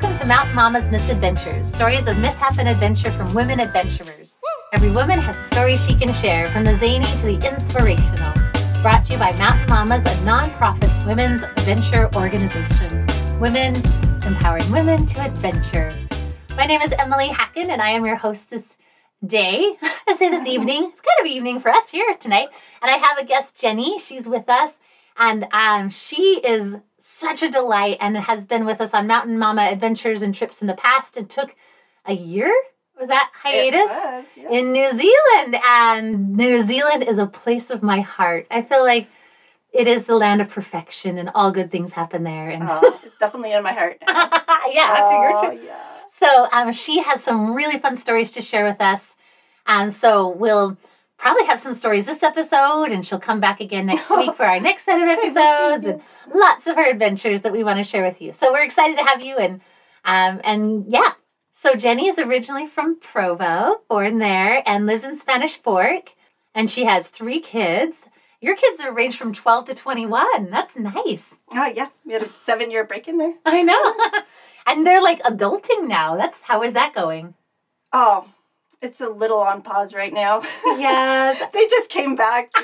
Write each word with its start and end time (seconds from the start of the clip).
Welcome 0.00 0.16
to 0.18 0.26
Mount 0.26 0.54
Mama's 0.54 0.92
Misadventures, 0.92 1.74
stories 1.74 2.06
of 2.06 2.16
mishap 2.18 2.56
and 2.58 2.68
adventure 2.68 3.10
from 3.10 3.34
women 3.34 3.58
adventurers. 3.58 4.36
Every 4.72 4.92
woman 4.92 5.18
has 5.18 5.36
a 5.36 5.42
story 5.52 5.76
she 5.76 5.92
can 5.92 6.14
share, 6.14 6.46
from 6.52 6.62
the 6.62 6.76
zany 6.76 7.04
to 7.16 7.26
the 7.26 7.50
inspirational. 7.50 8.32
Brought 8.80 9.06
to 9.06 9.14
you 9.14 9.18
by 9.18 9.32
Mountain 9.32 9.68
Mamas, 9.68 10.04
a 10.04 10.14
nonprofit 10.18 11.04
women's 11.04 11.42
adventure 11.42 12.08
organization. 12.14 13.08
Women 13.40 13.74
empowering 14.24 14.70
women 14.70 15.04
to 15.04 15.20
adventure. 15.20 15.92
My 16.56 16.66
name 16.66 16.80
is 16.80 16.92
Emily 16.92 17.30
Hacken, 17.30 17.68
and 17.68 17.82
I 17.82 17.90
am 17.90 18.06
your 18.06 18.14
host 18.14 18.50
this 18.50 18.76
day. 19.26 19.78
I 19.82 20.14
say 20.16 20.30
this 20.30 20.46
evening. 20.46 20.92
It's 20.92 21.00
kind 21.00 21.26
of 21.26 21.26
evening 21.26 21.58
for 21.58 21.70
us 21.70 21.90
here 21.90 22.14
tonight. 22.20 22.50
And 22.82 22.88
I 22.88 22.98
have 22.98 23.18
a 23.18 23.24
guest, 23.24 23.60
Jenni. 23.60 24.00
She's 24.00 24.28
with 24.28 24.48
us, 24.48 24.78
and 25.18 25.46
um, 25.52 25.90
she 25.90 26.40
is 26.44 26.76
such 27.00 27.42
a 27.42 27.50
delight 27.50 27.96
and 28.00 28.16
has 28.16 28.44
been 28.44 28.64
with 28.64 28.80
us 28.80 28.92
on 28.94 29.06
Mountain 29.06 29.38
Mama 29.38 29.62
adventures 29.62 30.22
and 30.22 30.34
trips 30.34 30.60
in 30.60 30.66
the 30.66 30.74
past 30.74 31.16
and 31.16 31.28
took 31.28 31.54
a 32.04 32.12
year 32.12 32.52
was 32.98 33.08
that 33.08 33.30
hiatus 33.42 33.90
was, 33.90 34.24
yeah. 34.36 34.50
in 34.50 34.72
New 34.72 34.88
Zealand 34.90 35.56
and 35.64 36.36
New 36.36 36.60
Zealand 36.62 37.04
is 37.04 37.18
a 37.18 37.26
place 37.26 37.70
of 37.70 37.82
my 37.82 38.00
heart. 38.00 38.46
I 38.50 38.62
feel 38.62 38.82
like 38.84 39.06
it 39.72 39.86
is 39.86 40.06
the 40.06 40.16
land 40.16 40.40
of 40.40 40.48
perfection 40.48 41.18
and 41.18 41.30
all 41.34 41.52
good 41.52 41.70
things 41.70 41.92
happen 41.92 42.24
there 42.24 42.48
and 42.48 42.64
Oh, 42.66 43.00
it's 43.04 43.16
definitely 43.18 43.52
in 43.52 43.62
my 43.62 43.72
heart. 43.72 43.98
yeah, 44.08 44.94
after 44.96 45.16
your 45.16 45.40
trip. 45.40 45.62
yeah. 45.64 45.84
So 46.10 46.48
um, 46.50 46.72
she 46.72 47.00
has 47.00 47.22
some 47.22 47.54
really 47.54 47.78
fun 47.78 47.96
stories 47.96 48.32
to 48.32 48.42
share 48.42 48.64
with 48.64 48.80
us. 48.80 49.14
And 49.66 49.92
so 49.92 50.26
we'll 50.26 50.76
probably 51.18 51.44
have 51.44 51.60
some 51.60 51.74
stories 51.74 52.06
this 52.06 52.22
episode, 52.22 52.90
and 52.90 53.06
she'll 53.06 53.18
come 53.18 53.40
back 53.40 53.60
again 53.60 53.86
next 53.86 54.08
week 54.10 54.34
for 54.36 54.46
our 54.46 54.60
next 54.60 54.84
set 54.84 55.00
of 55.00 55.08
episodes 55.18 55.84
and 55.84 56.00
lots 56.34 56.66
of 56.66 56.76
her 56.76 56.88
adventures 56.88 57.42
that 57.42 57.52
we 57.52 57.64
want 57.64 57.78
to 57.78 57.84
share 57.84 58.04
with 58.04 58.22
you. 58.22 58.32
So 58.32 58.52
we're 58.52 58.64
excited 58.64 58.96
to 58.96 59.04
have 59.04 59.20
you 59.20 59.36
and 59.36 59.60
um, 60.04 60.40
and 60.44 60.86
yeah. 60.88 61.12
So 61.52 61.74
Jenni 61.74 62.08
is 62.08 62.18
originally 62.18 62.68
from 62.68 63.00
Provo, 63.00 63.80
born 63.88 64.18
there, 64.18 64.62
and 64.66 64.86
lives 64.86 65.02
in 65.02 65.18
Spanish 65.18 65.60
Fork, 65.60 66.10
and 66.54 66.70
she 66.70 66.84
has 66.84 67.08
three 67.08 67.40
kids. 67.40 68.06
Your 68.40 68.54
kids 68.54 68.80
are 68.80 68.94
ranged 68.94 69.18
from 69.18 69.32
12 69.32 69.66
to 69.66 69.74
21. 69.74 70.50
That's 70.50 70.76
nice. 70.76 71.34
Oh, 71.52 71.66
yeah. 71.66 71.88
We 72.06 72.12
had 72.12 72.22
a 72.22 72.28
seven 72.44 72.70
year 72.70 72.84
break 72.84 73.08
in 73.08 73.18
there. 73.18 73.34
I 73.44 73.62
know. 73.62 73.94
and 74.66 74.86
they're 74.86 75.02
like 75.02 75.20
adulting 75.24 75.88
now. 75.88 76.16
That's 76.16 76.42
how 76.42 76.62
is 76.62 76.74
that 76.74 76.94
going? 76.94 77.34
Oh, 77.92 78.28
it's 78.80 79.00
a 79.00 79.08
little 79.08 79.38
on 79.40 79.62
pause 79.62 79.92
right 79.94 80.12
now. 80.12 80.42
Yes. 80.78 81.42
they 81.52 81.66
just 81.66 81.88
came 81.90 82.14
back 82.16 82.50
I 82.56 82.60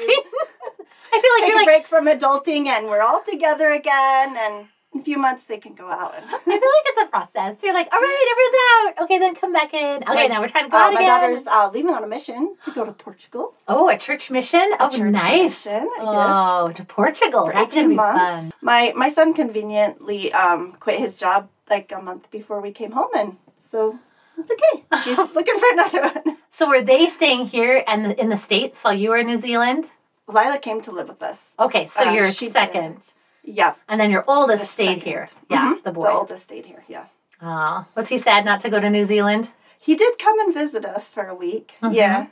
feel 1.20 1.32
like 1.34 1.42
take 1.42 1.48
you're 1.48 1.56
a 1.56 1.58
like 1.60 1.66
break 1.66 1.86
from 1.86 2.06
adulting 2.06 2.66
and 2.66 2.86
we're 2.86 3.00
all 3.02 3.22
together 3.28 3.70
again. 3.70 4.36
And 4.36 4.66
in 4.94 5.00
a 5.00 5.04
few 5.04 5.16
months, 5.18 5.44
they 5.46 5.58
can 5.58 5.74
go 5.74 5.88
out. 5.90 6.14
And, 6.16 6.24
I 6.26 6.38
feel 6.38 6.54
like 6.54 6.86
it's 6.86 7.02
a 7.02 7.06
process. 7.06 7.62
You're 7.62 7.74
like, 7.74 7.88
all 7.92 8.00
right, 8.00 8.26
everyone's 8.32 8.98
out. 8.98 9.04
Okay, 9.04 9.18
then 9.18 9.34
come 9.34 9.52
back 9.52 9.74
in. 9.74 10.02
Okay, 10.02 10.12
Like, 10.14 10.28
now 10.30 10.40
we're 10.40 10.48
trying 10.48 10.64
to 10.64 10.70
go 10.70 10.76
uh, 10.76 10.80
out 10.80 10.94
my 10.94 11.02
again. 11.02 11.20
daughter's 11.32 11.46
uh, 11.46 11.70
leaving 11.72 11.92
on 11.94 12.02
a 12.04 12.06
mission 12.08 12.56
to 12.64 12.70
go 12.72 12.84
to 12.84 12.92
Portugal. 12.92 13.54
oh, 13.68 13.88
a 13.88 13.96
church 13.98 14.30
mission. 14.30 14.70
oh, 14.80 14.90
church 14.90 15.00
nice. 15.12 15.66
mission, 15.66 15.88
oh, 15.98 16.72
to 16.74 16.84
Portugal. 16.84 17.46
for 17.46 17.52
That's 17.52 17.74
gonna 17.74 17.86
18 17.86 17.90
be 17.90 17.96
months. 17.96 18.18
fun. 18.42 18.52
My 18.60 18.92
my 18.96 19.10
son 19.10 19.34
conveniently 19.34 20.32
um, 20.32 20.72
quit 20.80 20.98
his 20.98 21.16
job 21.16 21.48
like 21.70 21.92
a 21.92 22.00
month 22.00 22.30
before 22.30 22.60
we 22.60 22.70
came 22.72 22.92
home, 22.92 23.10
and 23.16 23.36
so 23.70 23.98
it's 24.38 24.50
okay. 24.50 24.84
He's 25.04 25.18
looking 25.34 25.58
for 25.58 25.68
another 25.72 26.02
one. 26.02 26.36
So 26.50 26.68
were 26.68 26.82
they 26.82 27.08
staying 27.08 27.46
here 27.48 27.82
and 27.86 28.12
in 28.12 28.28
the 28.28 28.36
states 28.36 28.82
while 28.84 28.94
you 28.94 29.10
were 29.10 29.16
in 29.18 29.27
New 29.27 29.36
Zealand? 29.36 29.86
Lila 30.28 30.58
came 30.58 30.80
to 30.82 30.90
live 30.92 31.08
with 31.08 31.22
us. 31.22 31.38
Okay, 31.58 31.86
so 31.86 32.04
Um, 32.08 32.14
you're 32.14 32.32
she 32.32 32.46
did. 32.46 32.52
second, 32.52 33.12
Yeah, 33.42 33.74
and 33.88 34.00
then 34.00 34.10
your 34.10 34.24
oldest 34.27 34.62
The 34.62 34.68
stayed 34.68 34.86
second. 34.86 35.02
here. 35.02 35.28
Yeah, 35.50 35.74
Mhm. 35.74 35.77
the 35.82 35.90
the 35.90 35.92
boy. 35.92 36.08
oldest 36.08 36.44
stayed 36.44 36.64
here. 36.66 36.82
Yeah, 36.88 37.05
Aw, 37.42 37.84
was 37.95 38.08
he 38.08 38.17
sad 38.18 38.45
not 38.45 38.61
to 38.61 38.70
go 38.70 38.80
to 38.80 38.89
New 38.89 39.05
Zealand? 39.05 39.50
he 39.78 39.95
did 39.95 40.18
come 40.18 40.40
and 40.40 40.55
visit 40.55 40.86
us 40.86 41.08
for 41.08 41.27
a 41.28 41.34
week. 41.34 41.74
Mhm. 41.83 41.95
Yeah, 41.95 42.27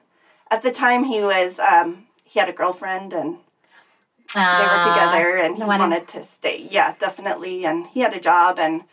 at 0.50 0.62
the 0.62 0.72
time 0.72 1.04
he 1.04 1.20
was 1.20 1.58
um, 1.58 2.06
he 2.24 2.38
had 2.40 2.48
a 2.48 2.52
girlfriend 2.52 3.12
and 3.12 3.36
they 4.34 4.40
were 4.40 4.80
Ah, 4.80 4.88
together, 4.88 5.36
and 5.36 5.56
he 5.56 5.62
wanted 5.64 6.08
to 6.08 6.22
stay. 6.22 6.66
Yeah, 6.70 6.94
definitely, 6.98 7.66
and 7.66 7.86
he 7.88 8.00
had 8.00 8.14
a 8.14 8.20
job 8.20 8.58
and 8.58 8.84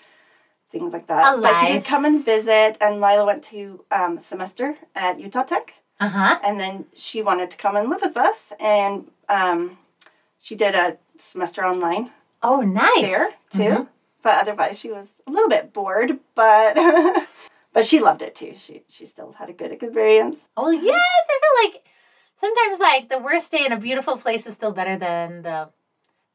things 0.72 0.94
like 0.94 1.08
that. 1.08 1.42
But 1.42 1.68
he 1.68 1.74
did 1.74 1.86
come 1.86 2.06
and 2.06 2.24
visit, 2.24 2.78
and 2.82 3.02
Lila 3.02 3.26
went 3.26 3.44
to 3.46 3.84
um, 3.92 4.20
semester 4.22 4.78
at 4.96 5.20
Utah 5.20 5.44
Tech. 5.44 5.74
Uh 6.02 6.08
huh. 6.08 6.40
and 6.46 6.58
then 6.58 6.86
she 6.96 7.22
wanted 7.22 7.52
to 7.52 7.58
come 7.58 7.76
and 7.76 7.90
live 7.90 8.00
with 8.02 8.16
us 8.16 8.54
and 8.58 9.12
um, 9.28 9.78
she 10.40 10.56
did 10.56 10.74
a 10.74 10.96
semester 11.18 11.66
online 11.66 12.12
Oh, 12.42 12.62
nice. 12.62 13.02
there 13.02 13.30
too 13.52 13.60
Mhm. 13.60 13.88
but 14.24 14.40
otherwise 14.42 14.80
she 14.80 14.90
was 14.92 15.08
a 15.28 15.32
little 15.32 15.50
bit 15.50 15.74
bored 15.74 16.18
but 16.36 16.78
but 17.74 17.86
she 17.86 18.00
loved 18.00 18.22
it 18.22 18.34
too 18.34 18.54
she 18.58 18.84
she 18.88 19.06
still 19.06 19.34
had 19.34 19.50
a 19.50 19.54
good 19.54 19.74
experience 19.74 20.38
Oh 20.56 20.70
yes, 20.70 20.86
I 21.30 21.40
feel 21.44 21.70
like 21.74 21.84
sometimes 22.36 22.80
like 22.80 23.10
the 23.10 23.20
worst 23.20 23.52
day 23.52 23.66
in 23.66 23.74
a 23.74 23.78
beautiful 23.78 24.16
place 24.16 24.46
is 24.48 24.54
still 24.56 24.72
better 24.72 24.98
than 24.98 25.42
the 25.42 25.68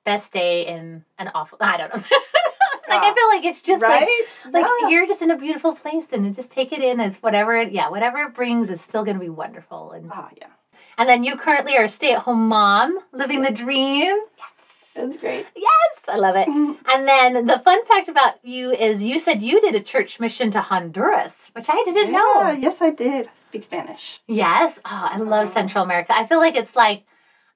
best 0.05 0.31
day 0.31 0.67
in 0.67 1.07
an 1.19 1.31
awful. 1.35 1.57
I 1.59 1.79
don't 1.79 1.97
know. 1.97 2.03
like 2.89 3.03
I 3.03 3.15
feel 3.15 3.29
like 3.29 3.45
it's 3.45 3.63
just 3.63 3.83
like 3.83 4.03
right 4.03 4.23
like 4.53 4.65
Yeah. 4.83 4.89
you're 4.89 5.07
just 5.07 5.23
in 5.23 5.31
a 5.31 5.37
beautiful 5.39 5.75
place 5.75 6.09
and 6.13 6.35
just 6.35 6.51
take 6.51 6.73
it 6.73 6.83
in 6.83 7.01
as 7.01 7.17
whatever. 7.17 7.57
It, 7.57 7.73
yeah, 7.73 7.89
whatever 7.89 8.19
it 8.23 8.35
brings 8.35 8.71
is 8.71 8.81
still 8.81 9.05
going 9.05 9.17
to 9.17 9.21
be 9.21 9.29
wonderful. 9.31 9.93
And 9.93 10.11
oh 10.15 10.29
yeah 10.37 10.49
and 10.97 11.09
then 11.09 11.25
you 11.25 11.37
currently 11.37 11.77
are 11.77 11.85
a 11.85 11.89
stay 11.89 12.13
at 12.13 12.21
home 12.21 12.49
mom, 12.49 12.99
living 13.13 13.43
the 13.43 13.51
dream. 13.51 14.17
Yes. 14.39 14.93
that's 14.95 15.17
great 15.17 15.47
Yes, 15.57 16.05
I 16.09 16.17
love 16.17 16.37
it. 16.37 16.47
Mm-hmm. 16.49 16.73
And 16.91 17.09
then 17.09 17.47
the 17.47 17.59
fun 17.65 17.85
fact 17.87 18.09
about 18.09 18.35
you 18.45 18.71
is 18.73 19.03
you 19.03 19.19
said 19.19 19.43
you 19.43 19.61
did 19.61 19.75
a 19.75 19.81
church 19.81 20.21
mission 20.21 20.51
to 20.53 20.61
Honduras, 20.61 21.51
which 21.53 21.67
I 21.69 21.83
didn't 21.85 22.13
yeah, 22.13 22.19
know. 22.19 22.51
yes 22.61 22.77
i 22.81 22.91
did 22.91 23.29
speak 23.49 23.65
spanish 23.65 24.21
Yes. 24.29 24.79
Oh, 24.85 25.09
I 25.15 25.19
love 25.19 25.49
Oh. 25.49 25.53
Central 25.53 25.83
America. 25.85 26.13
I 26.17 26.27
feel 26.27 26.39
like 26.39 26.57
it's 26.57 26.77
like 26.77 27.05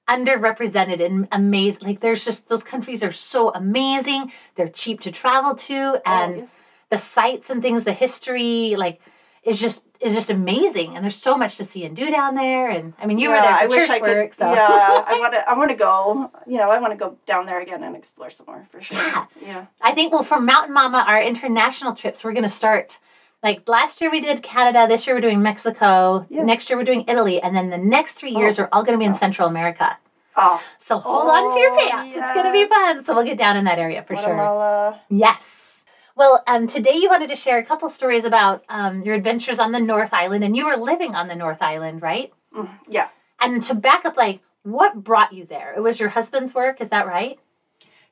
underrepresented 0.09 1.03
and 1.05 1.27
amazing. 1.31 1.81
Like 1.87 1.99
there's 1.99 2.25
just 2.25 2.47
those 2.49 2.63
countries 2.63 3.03
are 3.03 3.11
so 3.11 3.51
amazing. 3.53 4.31
They're 4.55 4.67
cheap 4.69 4.99
to 5.01 5.11
travel 5.11 5.55
to 5.55 5.75
oh, 5.97 6.01
and 6.05 6.33
Oh, 6.33 6.37
yeah. 6.41 6.47
the 6.89 6.97
sites 6.97 7.49
and 7.49 7.61
things, 7.61 7.83
the 7.83 7.93
history, 7.93 8.75
like 8.77 8.99
is 9.43 9.59
just 9.59 9.83
is 10.01 10.13
just 10.15 10.29
amazing. 10.29 10.95
And 10.95 11.03
there's 11.03 11.15
so 11.15 11.35
much 11.37 11.57
to 11.57 11.63
see 11.63 11.83
and 11.85 11.95
do 11.95 12.09
down 12.09 12.35
there. 12.35 12.69
And 12.69 12.93
I 13.01 13.05
mean 13.05 13.19
you 13.19 13.29
were 13.29 13.35
Yeah, 13.35 13.41
there 13.41 13.53
I 13.53 13.61
for 13.63 13.69
wish 13.69 13.79
church 13.87 13.89
I 13.89 13.99
could, 13.99 14.17
work, 14.17 14.33
so 14.33 14.51
yeah 14.53 15.03
i 15.07 15.19
want 15.23 15.33
to 15.33 15.49
i 15.49 15.53
want 15.57 15.69
to 15.71 15.75
go 15.75 16.31
you 16.47 16.57
know 16.57 16.69
i 16.69 16.79
want 16.79 16.91
to 16.93 16.97
go 16.97 17.17
down 17.25 17.45
there 17.45 17.59
again 17.61 17.83
and 17.83 17.95
explore 17.95 18.29
some 18.29 18.45
more 18.47 18.67
for 18.71 18.81
sure 18.81 18.97
Yeah. 18.97 19.25
yeah 19.41 19.65
I 19.81 19.91
think 19.93 20.11
well 20.13 20.23
for 20.23 20.39
Mountain 20.39 20.73
Mama, 20.73 21.03
our 21.07 21.21
international 21.21 21.93
trips, 21.95 22.23
we're 22.23 22.33
gonna 22.33 22.49
start 22.63 22.99
like 23.43 23.67
last 23.67 24.01
year 24.01 24.11
we 24.11 24.21
did 24.21 24.43
Canada, 24.43 24.85
this 24.87 25.07
year 25.07 25.15
we're 25.15 25.21
doing 25.21 25.41
Mexico, 25.41 26.25
Yeah. 26.29 26.43
next 26.43 26.69
year 26.69 26.77
we're 26.77 26.83
doing 26.85 27.05
Italy, 27.07 27.41
and 27.41 27.55
then 27.55 27.69
the 27.69 27.77
next 27.77 28.13
three 28.15 28.31
years 28.31 28.59
Oh. 28.59 28.63
are 28.63 28.69
all 28.71 28.83
gonna 28.83 28.97
be 28.97 29.05
in 29.05 29.13
Central 29.13 29.47
America. 29.47 29.97
oh 30.35 30.61
So 30.77 30.99
hold 30.99 31.29
on 31.29 31.51
to 31.53 31.59
your 31.59 31.71
Oh, 31.71 31.89
pants. 31.89 32.15
It's 32.17 32.33
gonna 32.33 32.51
be 32.51 32.65
fun. 32.65 33.03
So 33.03 33.13
we'll 33.13 33.25
get 33.25 33.37
down 33.37 33.57
in 33.57 33.65
that 33.65 33.79
area 33.79 34.03
for 34.03 34.15
sure. 34.15 34.97
Yes. 35.09 35.83
Well, 36.15 36.43
um, 36.47 36.67
today 36.67 36.95
you 36.95 37.09
wanted 37.09 37.29
to 37.29 37.35
share 37.35 37.57
a 37.59 37.63
couple 37.63 37.87
stories 37.87 38.25
about 38.25 38.63
um, 38.69 39.03
your 39.03 39.15
adventures 39.15 39.57
on 39.57 39.71
the 39.71 39.79
North 39.79 40.13
Island, 40.13 40.43
and 40.43 40.55
you 40.55 40.65
were 40.65 40.75
living 40.75 41.15
on 41.15 41.27
the 41.29 41.35
North 41.35 41.61
Island, 41.61 42.01
right? 42.01 42.33
Mm, 42.53 42.69
yeah 42.89 43.07
And 43.39 43.61
to 43.63 43.73
back 43.75 44.03
up, 44.05 44.17
like, 44.17 44.41
what 44.63 45.01
brought 45.03 45.31
you 45.31 45.45
there? 45.45 45.73
It 45.75 45.81
was 45.81 45.97
your 45.99 46.09
husband's 46.09 46.53
work, 46.53 46.81
is 46.81 46.89
that 46.89 47.07
right? 47.07 47.39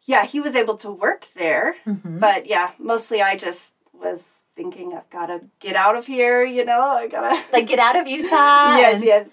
yeah, 0.05 0.23
he 0.25 0.39
was 0.39 0.55
able 0.55 0.77
to 0.77 0.89
work 0.89 1.27
there, 1.35 1.75
Mm-hmm. 1.85 2.19
but 2.19 2.45
yeah, 2.45 2.71
mostly 2.79 3.21
I 3.21 3.35
just 3.35 3.73
was 3.91 4.21
thinking 4.57 4.94
I've 4.94 5.09
got 5.09 5.28
to 5.28 5.41
get 5.62 5.75
out 5.75 5.95
of 5.95 6.06
here. 6.07 6.44
You 6.44 6.66
know, 6.66 6.81
I 6.81 7.07
gotta 7.07 7.41
Like, 7.53 7.68
get 7.68 7.79
out 7.79 7.95
of 8.00 8.07
Utah. 8.07 8.75
yes, 8.84 9.01
yes. 9.03 9.28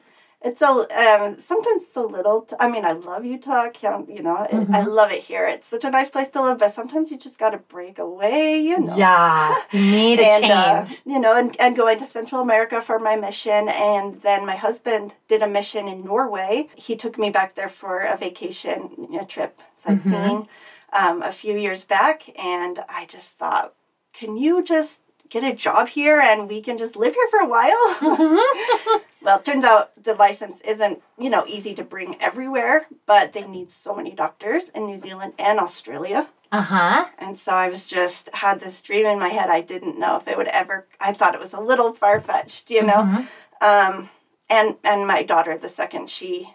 It's 0.47 0.61
a 0.61 0.67
um, 0.67 1.39
sometimes 1.41 1.85
it's 1.85 1.97
a 1.97 2.03
little. 2.03 2.43
T- 2.43 2.55
I 2.61 2.69
mean, 2.71 2.85
I 2.85 2.93
love 2.93 3.25
Utah. 3.25 3.71
Can't 3.71 4.07
you 4.15 4.23
know? 4.23 4.43
it- 4.43 4.53
I 4.55 4.83
Mhm. 4.83 4.89
love 4.93 5.11
it 5.11 5.23
here. 5.23 5.47
It's 5.47 5.67
such 5.67 5.85
a 5.85 5.91
nice 5.91 6.11
place 6.11 6.29
to 6.35 6.43
live, 6.43 6.59
but 6.59 6.75
sometimes 6.75 7.11
you 7.11 7.17
just 7.17 7.39
got 7.39 7.51
to 7.57 7.57
break 7.57 7.99
away. 7.99 8.59
You 8.61 8.79
know. 8.79 8.95
Yeah. 8.95 9.55
You 9.73 9.81
need 9.81 10.21
a 10.21 10.25
and, 10.35 10.45
uh, 10.53 10.85
change. 10.85 11.01
you 11.07 11.19
know, 11.19 11.35
and, 11.35 11.59
and 11.59 11.75
going 11.75 11.99
to 12.01 12.07
Central 12.07 12.43
America 12.43 12.83
for 12.83 12.99
my 12.99 13.17
mission. 13.17 13.71
And 13.71 14.21
then 14.21 14.45
my 14.45 14.57
husband 14.57 15.15
did 15.29 15.41
a 15.43 15.49
mission 15.49 15.89
in 15.89 16.05
Norway. 16.05 16.69
He 16.75 16.95
took 16.95 17.17
me 17.19 17.31
back 17.31 17.55
there 17.55 17.71
for 17.71 18.01
a 18.01 18.15
vacation, 18.19 18.91
know, 19.11 19.25
trip, 19.25 19.59
sightseeing, 19.83 20.47
um, 20.93 21.23
a 21.23 21.33
few 21.33 21.57
years 21.57 21.85
back. 21.85 22.19
And 22.39 22.81
I 22.87 23.07
just 23.07 23.31
thought, 23.39 23.73
can 24.13 24.37
you 24.37 24.63
just 24.63 25.01
get 25.35 25.53
a 25.53 25.55
job 25.55 25.89
here 25.89 26.21
and 26.21 26.49
we 26.49 26.63
can 26.63 26.79
just 26.79 26.95
live 26.95 27.13
here 27.13 27.29
for 27.29 27.41
a 27.41 27.49
while? 27.49 27.97
well, 29.21 29.39
it 29.39 29.45
turns 29.45 29.65
out 29.65 29.91
the 30.03 30.15
license 30.15 30.61
isn't, 30.65 31.03
you 31.19 31.29
know, 31.29 31.45
easy 31.47 31.75
to 31.75 31.83
bring 31.83 32.17
everywhere, 32.23 32.87
but 33.05 33.33
they 33.33 33.45
need 33.45 33.73
so 33.73 33.95
many 33.97 34.13
doctors 34.13 34.69
in 34.77 34.87
New 34.87 35.01
Zealand 35.01 35.33
and 35.37 35.59
Australia. 35.59 36.29
Uh 36.53 36.63
huh. 36.63 37.07
And 37.19 37.37
so 37.37 37.51
I 37.51 37.69
was 37.69 37.89
just 37.89 38.31
had 38.33 38.61
this 38.61 38.81
dream 38.81 39.07
in 39.07 39.19
my 39.19 39.31
head. 39.31 39.51
I 39.51 39.61
didn't 39.61 39.99
know 39.99 40.17
if 40.17 40.29
it 40.29 40.37
would 40.37 40.47
ever. 40.47 40.87
I 41.01 41.13
thought 41.13 41.35
it 41.35 41.41
was 41.41 41.53
a 41.53 41.61
little 41.61 41.93
far 41.93 42.21
fetched, 42.21 42.71
you 42.71 42.85
know. 42.85 43.03
Mhm. 43.03 43.29
Um, 43.61 44.11
and 44.49 44.77
and 44.85 45.05
my 45.05 45.25
daughter, 45.25 45.59
the 45.59 45.69
second 45.69 46.09
she 46.11 46.55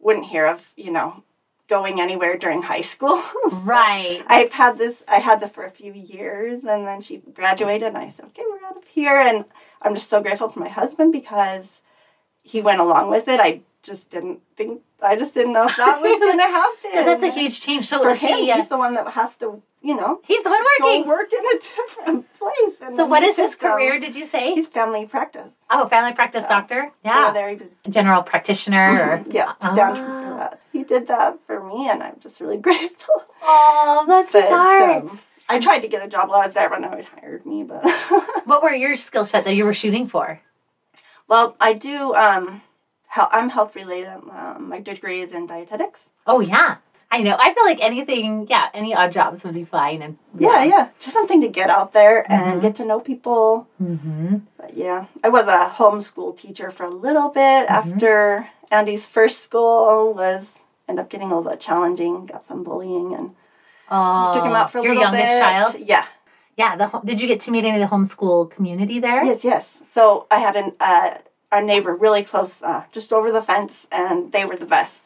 wouldn't 0.00 0.26
hear 0.26 0.46
of, 0.46 0.62
you 0.74 0.90
know, 0.90 1.22
going 1.68 2.00
anywhere 2.00 2.36
during 2.36 2.62
high 2.62 2.82
school. 2.82 3.22
Right. 3.52 4.22
I've 4.28 4.52
had 4.52 4.78
this. 4.78 4.96
I 5.08 5.18
had 5.18 5.40
this 5.40 5.50
for 5.50 5.64
a 5.64 5.70
few 5.70 5.92
years, 5.92 6.64
and 6.64 6.86
then 6.86 7.00
she 7.00 7.18
graduated, 7.18 7.88
and 7.88 7.98
I 7.98 8.08
said, 8.10 8.26
"Okay, 8.26 8.42
we're 8.48 8.66
out 8.68 8.76
of 8.76 8.84
here." 8.86 9.18
And 9.18 9.44
I'm 9.82 9.94
just 9.94 10.08
so 10.10 10.20
grateful 10.22 10.48
for 10.48 10.60
my 10.60 10.68
husband 10.68 11.12
because 11.12 11.82
he 12.42 12.60
went 12.60 12.80
along 12.80 13.10
with 13.10 13.26
it. 13.28 13.40
I 13.40 13.60
just 13.82 14.10
didn't 14.10 14.40
think. 14.56 14.82
I 15.02 15.14
just 15.16 15.34
didn't 15.34 15.52
know 15.52 15.66
if 15.68 15.76
that 15.76 16.00
was 16.00 16.18
going 16.26 16.38
to 16.38 16.42
happen. 16.44 16.90
Because 16.90 17.04
that's 17.06 17.22
a 17.22 17.30
huge 17.30 17.60
change. 17.60 17.86
So 17.86 18.00
for 18.02 18.14
him. 18.14 18.38
he, 18.38 18.52
He's 18.52 18.68
the 18.68 18.78
one 18.78 18.94
that 18.94 19.06
has 19.12 19.36
to, 19.36 19.62
you 19.82 19.94
know, 19.94 20.20
he's 20.24 20.42
the 20.42 20.50
one 20.50 20.62
go 20.80 20.86
working. 20.86 21.06
work 21.08 21.30
in 21.32 21.44
a 21.54 21.58
different 21.60 22.26
place. 22.38 22.74
and 22.80 22.96
So 22.96 23.04
what 23.06 23.22
is 23.22 23.36
his 23.36 23.54
career? 23.54 23.98
Did 24.00 24.14
you 24.14 24.26
say? 24.26 24.54
He's 24.54 24.66
family 24.66 25.06
practice. 25.06 25.52
Oh, 25.70 25.86
family 25.88 26.14
practice 26.14 26.44
Yeah. 26.44 26.56
doctor. 26.60 26.82
So 27.04 27.10
Yeah, 27.10 27.30
there 27.32 27.48
he 27.50 27.56
was 27.56 27.68
general 27.88 28.22
practitioner. 28.22 29.22
Or, 29.26 29.30
Yeah, 29.32 29.52
Ah. 29.60 29.74
That. 30.50 30.60
He 30.72 30.84
did 30.84 31.08
that 31.08 31.38
for 31.46 31.62
me, 31.62 31.88
and 31.88 32.02
I'm 32.02 32.18
just 32.20 32.40
really 32.40 32.56
grateful. 32.66 33.24
oh, 33.42 34.04
that's 34.06 34.32
But 34.32 34.48
hard. 34.48 35.02
um, 35.02 35.20
I 35.48 35.58
tried 35.60 35.80
to 35.80 35.88
get 35.88 36.04
a 36.04 36.08
job 36.08 36.28
while 36.28 36.40
I 36.40 36.46
was 36.46 36.54
there, 36.54 36.68
but 36.68 36.80
no 36.80 36.88
one 36.88 37.02
hired 37.18 37.46
me. 37.46 37.62
But 37.64 37.84
what 38.46 38.62
were 38.62 38.74
your 38.74 38.96
skill 38.96 39.24
set 39.24 39.44
that 39.44 39.54
you 39.54 39.64
were 39.64 39.74
shooting 39.74 40.08
for? 40.08 40.40
well, 41.28 41.56
I 41.60 41.72
do. 41.72 42.14
Um, 42.14 42.62
hel- 43.08 43.28
I'm 43.32 43.48
health 43.50 43.74
related. 43.76 44.08
Um, 44.08 44.68
my 44.68 44.80
degree 44.80 45.22
is 45.22 45.32
in 45.32 45.46
dietetics. 45.46 46.08
Oh 46.26 46.40
yeah, 46.40 46.76
I 47.10 47.22
know. 47.22 47.36
I 47.38 47.52
feel 47.54 47.64
like 47.64 47.80
anything. 47.82 48.46
Yeah, 48.48 48.68
any 48.74 48.94
odd 48.94 49.12
jobs 49.12 49.44
would 49.44 49.54
be 49.54 49.64
fine. 49.64 50.02
And 50.02 50.18
Yeah, 50.38 50.62
yeah, 50.64 50.88
just 51.00 51.12
something 51.14 51.40
to 51.42 51.48
get 51.48 51.70
out 51.70 51.92
there 51.92 52.24
Mhm. 52.28 52.52
and 52.52 52.62
get 52.62 52.76
to 52.76 52.84
know 52.84 53.00
people. 53.00 53.68
Mm-hmm. 53.82 54.36
But 54.56 54.76
yeah, 54.76 55.06
I 55.24 55.28
was 55.28 55.46
a 55.48 55.72
homeschool 55.76 56.36
teacher 56.36 56.70
for 56.70 56.84
a 56.84 56.90
little 56.90 57.28
bit 57.28 57.66
after 57.68 58.48
Andy's 58.70 59.06
first 59.06 59.42
school 59.44 60.12
was 60.14 60.46
ended 60.88 61.04
up 61.04 61.10
getting 61.10 61.30
a 61.30 61.36
little 61.36 61.50
bit 61.50 61.60
challenging. 61.60 62.26
Got 62.26 62.46
some 62.46 62.62
bullying 62.64 63.14
and 63.14 63.34
Oh, 63.90 64.32
took 64.34 64.44
him 64.44 64.52
out 64.52 64.72
for 64.72 64.78
a 64.78 64.82
your 64.82 64.94
little 64.94 65.12
youngest 65.12 65.32
bit. 65.32 65.38
child. 65.40 65.76
Yeah. 65.78 66.06
Yeah. 66.56 66.76
The 66.76 67.00
did 67.04 67.20
you 67.20 67.28
get 67.28 67.40
to 67.40 67.50
meet 67.50 67.64
any 67.64 67.80
of 67.80 67.88
the 67.90 67.94
homeschool 67.94 68.50
community 68.50 68.98
there? 68.98 69.24
Yes, 69.24 69.44
yes. 69.44 69.70
So 69.92 70.26
I 70.30 70.40
had 70.40 70.56
an 70.56 70.72
uh, 70.80 71.18
our 71.52 71.62
neighbor 71.62 71.94
really 71.94 72.24
close, 72.24 72.52
uh, 72.62 72.82
just 72.90 73.12
over 73.12 73.30
the 73.30 73.42
fence, 73.42 73.86
and 73.92 74.32
they 74.32 74.44
were 74.44 74.56
the 74.56 74.66
best. 74.66 75.02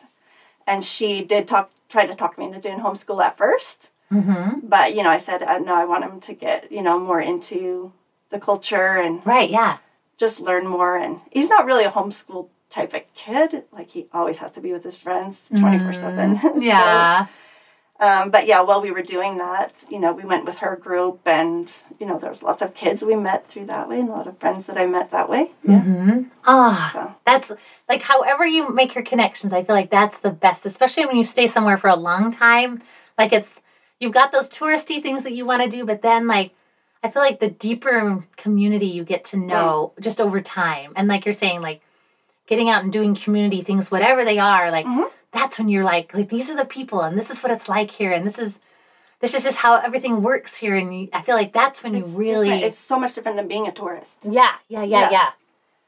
And 0.66 0.82
she 0.84 1.22
did 1.22 1.46
talk, 1.46 1.70
try 1.90 2.06
to 2.06 2.14
talk 2.14 2.38
me 2.38 2.46
into 2.46 2.60
doing 2.60 2.78
homeschool 2.80 3.22
at 3.22 3.36
first, 3.36 3.88
Mm-hmm. 4.10 4.66
but 4.66 4.94
you 4.96 5.02
know, 5.04 5.10
I 5.10 5.18
said 5.18 5.42
uh, 5.42 5.58
no. 5.58 5.74
I 5.74 5.84
want 5.84 6.02
him 6.04 6.20
to 6.22 6.32
get 6.32 6.72
you 6.72 6.82
know 6.82 6.98
more 6.98 7.20
into 7.20 7.92
the 8.30 8.40
culture 8.40 8.96
and 8.96 9.24
Right. 9.26 9.50
Yeah. 9.50 9.78
just 10.16 10.40
learn 10.40 10.66
more. 10.66 10.96
And 10.96 11.20
he's 11.30 11.48
not 11.50 11.66
really 11.66 11.84
a 11.84 11.90
homeschool 11.90 12.48
type 12.70 12.94
of 12.94 13.02
kid. 13.14 13.64
Like 13.72 13.90
he 13.90 14.06
always 14.12 14.38
has 14.38 14.52
to 14.52 14.60
be 14.60 14.72
with 14.72 14.84
his 14.84 14.96
friends 14.96 15.40
twenty 15.48 15.78
four 15.78 15.92
seven. 15.92 16.38
Mm, 16.38 16.62
Yeah. 16.62 17.26
Um, 17.98 18.30
but 18.30 18.46
yeah, 18.46 18.62
while 18.62 18.80
we 18.80 18.92
were 18.92 19.02
doing 19.02 19.36
that, 19.36 19.84
you 19.90 19.98
know, 20.00 20.10
we 20.12 20.24
went 20.24 20.46
with 20.46 20.56
her 20.58 20.74
group, 20.74 21.20
and 21.26 21.68
you 21.98 22.06
know, 22.06 22.18
there 22.18 22.30
was 22.30 22.42
lots 22.42 22.62
of 22.62 22.72
kids 22.72 23.02
we 23.02 23.14
met 23.14 23.46
through 23.48 23.66
that 23.66 23.90
way, 23.90 24.00
and 24.00 24.08
a 24.08 24.12
lot 24.12 24.26
of 24.26 24.38
friends 24.38 24.64
that 24.66 24.78
I 24.78 24.86
met 24.86 25.10
that 25.10 25.28
way. 25.28 25.50
Yeah. 25.68 25.82
Mm-hmm. 25.82 26.22
Ah. 26.46 26.90
So 26.94 27.14
That's 27.26 27.52
like 27.90 28.00
however 28.00 28.46
you 28.46 28.72
make 28.72 28.94
your 28.94 29.04
connections, 29.04 29.52
I 29.52 29.62
feel 29.64 29.76
like 29.76 29.90
that's 29.90 30.18
the 30.18 30.30
best, 30.30 30.64
especially 30.64 31.04
when 31.04 31.16
you 31.18 31.24
stay 31.24 31.46
somewhere 31.46 31.76
for 31.76 31.88
a 31.88 31.96
long 31.96 32.32
time. 32.32 32.80
Like 33.18 33.34
it's 33.34 33.60
you've 33.98 34.14
got 34.14 34.32
those 34.32 34.48
touristy 34.48 35.02
things 35.02 35.22
that 35.24 35.34
you 35.34 35.44
want 35.44 35.62
to 35.62 35.68
do, 35.68 35.84
but 35.84 36.00
then 36.00 36.26
like 36.26 36.52
I 37.02 37.10
feel 37.10 37.20
like 37.20 37.40
the 37.40 37.50
deeper 37.50 38.24
community 38.38 38.86
you 38.86 39.04
get 39.04 39.24
to 39.26 39.36
know 39.36 39.92
just 40.00 40.22
over 40.22 40.40
time. 40.40 40.94
And 40.96 41.06
like 41.06 41.26
you're 41.26 41.34
saying, 41.34 41.60
like 41.60 41.82
getting 42.50 42.68
out 42.68 42.82
and 42.82 42.92
doing 42.92 43.14
community 43.14 43.62
things, 43.62 43.90
whatever 43.90 44.24
they 44.24 44.38
are, 44.38 44.70
like 44.70 44.84
Mhm. 44.86 45.08
that's 45.32 45.58
when 45.58 45.68
you're 45.68 45.84
like, 45.84 46.12
like 46.12 46.28
these 46.28 46.50
are 46.50 46.56
the 46.56 46.64
people 46.78 47.00
and 47.00 47.16
this 47.16 47.30
is 47.30 47.42
what 47.42 47.50
it's 47.52 47.68
like 47.68 47.90
here 47.92 48.12
and 48.12 48.26
this 48.26 48.38
is 48.38 48.58
this 49.20 49.34
is 49.34 49.44
just 49.44 49.58
how 49.58 49.74
everything 49.76 50.22
works 50.22 50.56
here 50.56 50.74
and 50.76 50.88
you, 50.98 51.08
I 51.12 51.22
feel 51.22 51.36
like 51.36 51.52
that's 51.52 51.82
when 51.82 51.94
you 51.94 52.04
really 52.04 52.48
different. 52.48 52.64
it's 52.64 52.78
so 52.80 52.98
much 52.98 53.12
different 53.14 53.36
than 53.38 53.48
being 53.48 53.66
a 53.68 53.72
tourist. 53.72 54.16
yeah, 54.22 54.54
yeah, 54.68 54.82
yeah, 54.82 55.00
yeah. 55.00 55.10
Yeah. 55.10 55.28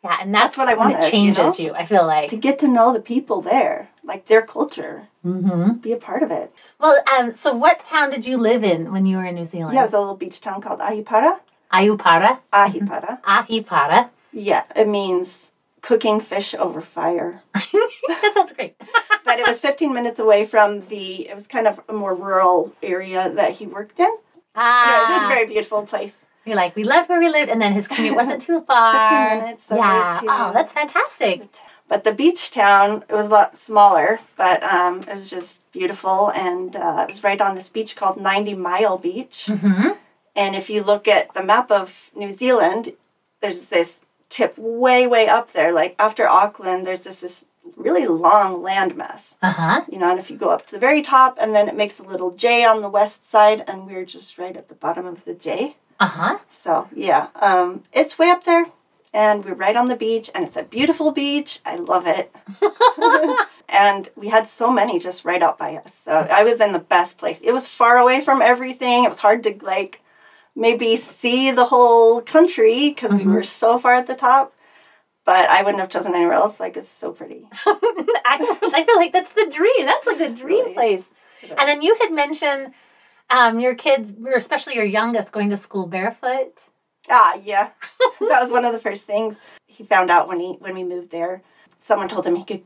Yeah, 0.05 0.17
and 0.21 0.35
that's, 0.35 0.57
That's 0.57 0.59
what 0.59 0.69
I 0.69 0.75
wanted, 0.75 0.99
it 0.99 1.05
you 1.05 1.11
changes 1.13 1.59
know? 1.61 1.65
you. 1.65 1.75
I 1.75 1.85
feel 1.85 2.05
like. 2.05 2.29
To 2.31 2.37
get 2.37 2.59
to 2.59 2.67
know 2.67 2.93
the 2.93 2.99
people 2.99 3.41
there, 3.41 3.89
like 4.03 4.27
their 4.27 4.43
culture, 4.43 5.07
Mm-hmm. 5.25 5.75
be 5.75 5.93
a 5.93 5.97
part 5.97 6.25
of 6.25 6.31
it. 6.33 6.53
Well, 6.81 6.97
um, 7.17 7.35
so 7.35 7.55
what 7.55 7.85
town 7.85 8.11
did 8.11 8.27
you 8.27 8.37
live 8.37 8.65
in 8.65 8.91
when 8.91 9.07
you 9.07 9.17
were 9.19 9.25
in 9.25 9.37
New 9.37 9.45
Zealand? 9.45 9.75
Yeah, 9.77 9.83
it 9.83 9.91
was 9.91 9.95
a 9.95 10.01
little 10.01 10.17
beach 10.17 10.41
town 10.41 10.61
called 10.61 10.81
Ahipara. 10.81 11.39
Ayupara, 11.73 12.41
Ahipara. 12.53 13.23
Ahipara. 13.23 14.11
Yeah, 14.33 14.65
it 14.75 14.89
means 14.89 15.52
cooking 15.83 16.21
fish 16.21 16.55
over 16.55 16.81
fire. 16.81 17.43
that 17.55 18.33
sounds 18.35 18.53
great. 18.53 18.77
but 19.25 19.39
it 19.39 19.47
was 19.47 19.59
15 19.59 19.93
minutes 19.93 20.19
away 20.19 20.47
from 20.47 20.81
the, 20.89 21.29
it 21.29 21.35
was 21.35 21.47
kind 21.47 21.67
of 21.67 21.81
a 21.89 21.93
more 21.93 22.15
rural 22.15 22.73
area 22.83 23.31
that 23.35 23.53
he 23.53 23.67
worked 23.67 23.99
in. 24.01 24.11
Ah, 24.55 24.87
Yeah, 24.87 25.11
it 25.11 25.15
was 25.17 25.25
a 25.25 25.29
very 25.29 25.47
beautiful 25.47 25.85
place. 25.87 26.15
you're 26.45 26.57
like 26.57 26.75
we 26.77 26.85
loved 26.85 27.09
where 27.09 27.19
we 27.21 27.29
lived, 27.29 27.51
and 27.51 27.61
then 27.61 27.73
his 27.73 27.89
commute 27.89 28.15
wasn't 28.17 28.41
too 28.43 28.61
far. 28.67 29.09
15 29.31 29.39
minutes 29.45 29.71
away 29.71 29.79
Yeah. 29.81 30.21
to- 30.23 30.27
Oh, 30.31 30.53
that's 30.53 30.73
fantastic. 30.73 31.49
But 31.89 32.05
the 32.05 32.13
beach 32.13 32.51
town, 32.53 33.05
it 33.09 33.13
was 33.15 33.27
a 33.27 33.31
lot 33.31 33.61
smaller, 33.61 34.21
but 34.37 34.63
um, 34.63 35.01
it 35.03 35.15
was 35.15 35.29
just 35.29 35.61
beautiful. 35.73 36.31
And 36.31 36.75
uh, 36.77 37.05
it 37.07 37.13
was 37.13 37.23
right 37.25 37.39
on 37.41 37.55
this 37.55 37.69
beach 37.69 37.97
called 37.97 38.19
90 38.19 38.55
Mile 38.55 38.97
Beach. 38.97 39.45
Mm-hmm. 39.49 39.89
And 40.35 40.57
if 40.57 40.71
you 40.71 40.83
look 40.83 41.07
at 41.07 41.35
the 41.35 41.43
map 41.43 41.71
of 41.71 42.11
New 42.17 42.35
Zealand, 42.35 42.93
there's 43.43 43.63
this 43.63 44.01
tip 44.33 44.55
way, 44.57 45.07
way 45.07 45.29
up 45.29 45.53
there. 45.53 45.73
Like 45.73 45.95
after 45.99 46.29
Auckland, 46.29 46.87
there's 46.87 47.05
just 47.05 47.21
this 47.21 47.45
really 47.77 48.07
long 48.07 48.63
landmass. 48.63 49.35
Uh 49.43 49.53
huh. 49.53 49.85
You 49.89 49.99
know, 49.99 50.11
and 50.11 50.19
if 50.19 50.31
you 50.31 50.37
go 50.37 50.51
up 50.51 50.67
to 50.67 50.73
the 50.73 50.79
very 50.79 51.03
top, 51.03 51.37
and 51.41 51.55
then 51.55 51.69
it 51.69 51.77
makes 51.77 51.99
a 51.99 52.03
little 52.03 52.31
J 52.31 52.65
on 52.65 52.81
the 52.81 52.89
west 52.89 53.31
side, 53.31 53.63
and 53.69 53.87
we're 53.87 54.07
just 54.07 54.39
right 54.39 54.57
at 54.57 54.69
the 54.69 54.75
bottom 54.75 55.07
of 55.07 55.25
the 55.25 55.35
J. 55.35 55.77
Uh 56.01 56.09
huh. 56.09 56.39
So 56.63 56.89
yeah, 56.95 57.29
um, 57.37 57.85
it's 57.93 58.19
way 58.19 58.31
up 58.31 58.45
there, 58.45 58.67
and 59.13 59.45
we're 59.45 59.55
right 59.55 59.77
on 59.77 59.89
the 59.89 59.97
beach, 59.97 60.31
and 60.35 60.45
it's 60.45 60.57
a 60.57 60.63
beautiful 60.63 61.13
beach. 61.13 61.61
I 61.67 61.77
love 61.77 62.07
it. 62.07 62.35
and 63.69 64.09
we 64.17 64.29
had 64.29 64.49
so 64.49 64.71
many 64.71 64.99
just 64.99 65.25
right 65.25 65.43
out 65.43 65.59
by 65.59 65.77
us. 65.77 66.01
So 66.05 66.13
I 66.13 66.43
was 66.43 66.61
in 66.61 66.73
the 66.73 66.79
best 66.79 67.19
place. 67.19 67.39
It 67.43 67.53
was 67.53 67.69
far 67.69 67.99
away 67.99 68.21
from 68.23 68.41
everything. 68.41 69.05
It 69.05 69.11
was 69.11 69.19
hard 69.19 69.43
to 69.45 69.55
like 69.63 70.02
maybe 70.55 70.97
see 70.97 71.51
the 71.51 71.67
whole 71.67 72.21
country 72.21 72.91
because 72.91 73.13
we 73.13 73.25
Mhm. 73.25 73.35
were 73.35 73.45
so 73.45 73.79
far 73.79 73.95
at 73.95 74.07
the 74.07 74.15
top. 74.15 74.53
But 75.25 75.49
I 75.49 75.63
wouldn't 75.63 75.81
have 75.81 75.89
chosen 75.91 76.15
anywhere 76.15 76.35
else. 76.35 76.59
Like 76.59 76.77
it's 76.77 76.89
so 76.89 77.13
pretty. 77.13 77.47
I, 77.67 78.59
I 78.75 78.85
feel 78.85 78.97
like 78.97 79.13
that's 79.13 79.33
the 79.33 79.47
dream. 79.55 79.87
That's 79.87 80.07
like 80.07 80.19
the 80.19 80.29
dream 80.31 80.65
Really? 80.65 80.75
place. 80.75 81.11
And 81.57 81.69
then 81.69 81.81
you 81.83 81.97
had 82.01 82.11
mentioned 82.13 82.75
um, 83.31 83.61
your 83.61 83.75
kids, 83.75 84.13
or 84.25 84.33
especially 84.33 84.75
your 84.75 84.85
youngest, 84.85 85.31
going 85.33 85.49
to 85.51 85.57
school 85.57 85.87
barefoot. 85.87 86.53
Ah, 87.09 87.35
yeah. 87.43 87.71
that 88.21 88.43
was 88.43 88.51
one 88.51 88.65
of 88.65 88.73
the 88.73 88.79
first 88.81 89.05
things 89.05 89.37
he 89.67 89.85
found 89.85 90.11
out 90.11 90.29
when 90.29 90.41
he 90.41 90.53
when 90.59 90.75
we 90.75 90.83
moved 90.85 91.11
there. 91.11 91.43
Someone 91.83 92.09
told 92.09 92.27
him 92.27 92.37
he 92.37 92.45
could. 92.45 92.63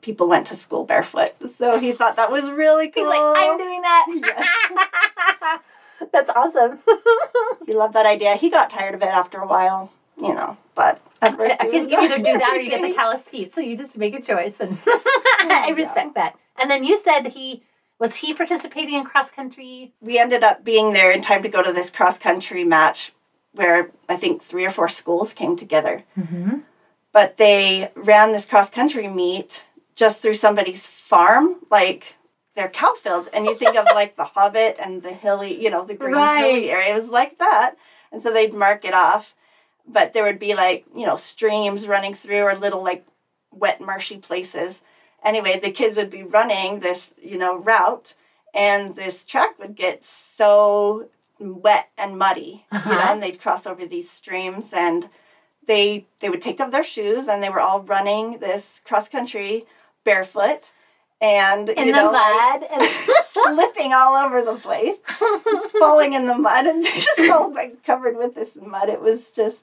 People 0.00 0.26
went 0.28 0.48
to 0.48 0.56
school 0.56 0.84
barefoot, 0.84 1.32
so 1.56 1.78
he 1.78 1.92
thought 1.92 2.16
that 2.16 2.32
was 2.32 2.42
really 2.50 2.88
cool. 2.88 3.04
He's 3.04 3.08
like, 3.08 3.20
I'm 3.38 3.56
doing 3.56 3.82
that. 3.82 5.60
That's 6.12 6.30
awesome. 6.30 6.78
you 7.66 7.74
love 7.74 7.92
that 7.92 8.06
idea. 8.06 8.36
He 8.36 8.50
got 8.50 8.70
tired 8.70 8.94
of 8.94 9.02
it 9.02 9.06
after 9.08 9.38
a 9.38 9.46
while, 9.46 9.92
you 10.16 10.34
know. 10.34 10.56
But 10.74 11.00
I 11.22 11.30
was 11.30 11.88
you 11.88 11.96
either 11.96 12.18
do 12.18 12.38
that 12.38 12.56
or 12.56 12.60
you 12.60 12.70
get 12.70 12.80
the 12.80 12.88
okay. 12.88 12.94
callous 12.96 13.22
feet. 13.22 13.52
So 13.52 13.60
you 13.60 13.76
just 13.76 13.96
make 13.96 14.14
a 14.14 14.22
choice, 14.22 14.60
and 14.60 14.78
I 14.86 15.70
respect 15.76 16.14
that. 16.14 16.36
And 16.58 16.70
then 16.70 16.84
you 16.84 16.98
said 16.98 17.28
he 17.28 17.62
was 17.98 18.16
he 18.16 18.34
participating 18.34 18.94
in 18.94 19.04
cross 19.04 19.30
country. 19.30 19.92
We 20.00 20.18
ended 20.18 20.42
up 20.42 20.64
being 20.64 20.92
there 20.92 21.10
in 21.10 21.22
time 21.22 21.42
to 21.42 21.48
go 21.48 21.62
to 21.62 21.72
this 21.72 21.90
cross 21.90 22.18
country 22.18 22.64
match 22.64 23.12
where 23.52 23.90
I 24.08 24.16
think 24.16 24.42
three 24.42 24.64
or 24.64 24.70
four 24.70 24.88
schools 24.88 25.32
came 25.32 25.56
together. 25.56 26.04
Mm-hmm. 26.18 26.58
But 27.12 27.36
they 27.36 27.90
ran 27.96 28.32
this 28.32 28.44
cross 28.44 28.70
country 28.70 29.08
meet 29.08 29.64
just 29.96 30.22
through 30.22 30.34
somebody's 30.34 30.86
farm, 30.86 31.56
like 31.70 32.14
their 32.60 32.68
cow 32.68 32.94
fields. 32.94 33.28
And 33.32 33.46
you 33.46 33.54
think 33.54 33.76
of 33.76 33.86
like 33.94 34.16
the 34.16 34.24
Hobbit 34.24 34.76
and 34.78 35.02
the 35.02 35.12
hilly, 35.12 35.62
you 35.62 35.70
know, 35.70 35.84
the 35.84 35.94
green 35.94 36.14
Right. 36.14 36.38
hilly 36.44 36.70
area. 36.70 36.94
It 36.94 37.00
was 37.00 37.10
like 37.10 37.38
that. 37.38 37.76
And 38.12 38.22
so 38.22 38.32
they'd 38.32 38.52
mark 38.54 38.84
it 38.84 38.94
off. 38.94 39.34
But 39.88 40.12
there 40.12 40.24
would 40.24 40.38
be 40.38 40.54
like, 40.54 40.84
you 40.94 41.06
know, 41.06 41.16
streams 41.16 41.88
running 41.88 42.14
through 42.14 42.42
or 42.42 42.54
little 42.54 42.82
like 42.82 43.04
wet, 43.50 43.80
marshy 43.80 44.18
places. 44.18 44.82
Anyway, 45.24 45.58
the 45.58 45.70
kids 45.70 45.96
would 45.96 46.10
be 46.10 46.22
running 46.22 46.80
this, 46.80 47.10
you 47.20 47.38
know, 47.38 47.56
route 47.56 48.14
and 48.54 48.94
this 48.96 49.24
track 49.24 49.58
would 49.58 49.74
get 49.74 50.04
so 50.36 51.08
wet 51.38 51.88
and 51.96 52.18
muddy, 52.18 52.66
you 52.72 52.78
know, 52.78 52.98
Uh-huh. 52.98 53.12
and 53.12 53.22
they'd 53.22 53.40
cross 53.40 53.66
over 53.66 53.86
these 53.86 54.10
streams 54.10 54.66
and 54.72 55.08
they 55.66 56.06
they 56.20 56.28
would 56.28 56.42
take 56.42 56.60
off 56.60 56.70
their 56.72 56.84
shoes 56.84 57.28
and 57.28 57.42
they 57.42 57.48
were 57.50 57.60
all 57.60 57.80
running 57.82 58.38
this 58.38 58.80
cross 58.84 59.08
country 59.08 59.66
barefoot 60.04 60.62
and 61.20 61.68
In 61.68 61.88
you 61.88 61.92
the 61.92 62.02
know, 62.04 62.10
like, 62.10 62.60
mud. 62.60 62.68
And 62.70 62.90
slipping 63.32 63.92
all 63.92 64.14
over 64.16 64.42
the 64.42 64.56
place, 64.56 64.96
falling 65.78 66.14
in 66.14 66.26
the 66.26 66.36
mud, 66.36 66.66
and 66.66 66.84
they're 66.84 67.00
just 67.00 67.30
all 67.30 67.52
like 67.52 67.84
covered 67.84 68.16
with 68.16 68.34
this 68.34 68.50
mud. 68.60 68.88
It 68.88 69.00
was 69.00 69.30
just 69.30 69.58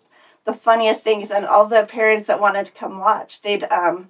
the 0.46 0.54
funniest 0.54 1.02
things, 1.02 1.32
and 1.32 1.46
all 1.46 1.66
the 1.66 1.84
parents 1.84 2.28
that 2.28 2.40
wanted 2.40 2.68
to 2.68 2.72
come 2.72 3.00
watch, 3.00 3.42
they'd 3.42 3.64
um, 3.66 4.10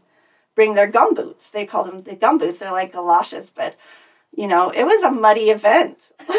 bring 0.56 0.76
their 0.76 0.88
gum 0.88 1.14
boots. 1.14 1.50
They 1.50 1.66
call 1.66 1.86
them 1.86 2.04
the 2.04 2.16
gum 2.16 2.38
boots. 2.38 2.60
They're 2.60 2.72
like 2.72 2.94
galoshes, 2.94 3.50
but 3.54 3.76
you 4.36 4.48
know, 4.48 4.70
it 4.70 4.84
was 4.84 5.04
a 5.04 5.12
muddy 5.12 5.50
event. 5.50 5.98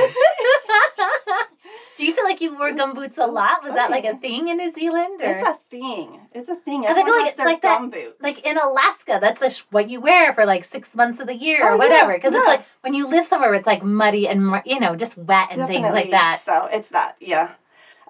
Do 1.99 2.07
you 2.07 2.15
feel 2.15 2.25
like 2.25 2.41
you 2.41 2.57
wore 2.57 2.73
gum 2.73 2.95
boots 2.95 3.19
a 3.19 3.27
lot? 3.27 3.63
Was 3.65 3.75
that 3.75 3.91
like 3.91 4.05
a 4.05 4.17
thing 4.17 4.49
in 4.49 4.57
New 4.57 4.73
Zealand? 4.73 5.21
Or? 5.21 5.31
It's 5.31 5.49
a 5.49 5.59
thing. 5.69 6.21
It's 6.33 6.49
a 6.49 6.55
thing. 6.55 6.83
'Cause 6.85 6.97
I 6.97 7.05
feel 7.05 7.17
like 7.17 7.33
it's 7.33 7.45
like 7.45 7.61
that- 7.63 7.79
gum 7.81 7.91
boots. 7.91 8.23
like 8.23 8.39
in 8.47 8.57
Alaska, 8.57 9.19
that's 9.21 9.43
a 9.43 9.51
sh- 9.51 9.65
what 9.71 9.91
you 9.91 10.01
wear 10.01 10.33
for 10.33 10.47
like 10.47 10.65
six 10.65 10.95
months 10.95 11.19
of 11.21 11.27
the 11.27 11.35
year 11.35 11.61
Oh, 11.65 11.67
or 11.67 11.71
yeah, 11.73 11.77
whatever. 11.77 12.13
Because 12.15 12.35
it's 12.35 12.45
yeah. 12.47 12.53
like 12.55 12.65
when 12.83 12.95
you 12.95 13.07
live 13.07 13.27
somewhere 13.27 13.51
where 13.51 13.59
it's 13.59 13.67
like 13.67 13.83
muddy 13.83 14.29
and 14.29 14.63
you 14.65 14.79
know 14.79 14.95
just 14.97 15.19
wet 15.19 15.49
and 15.51 15.67
things 15.67 15.93
like 15.93 16.11
that. 16.13 16.41
So 16.45 16.69
it's 16.73 16.89
that, 16.91 17.17
yeah. 17.21 17.51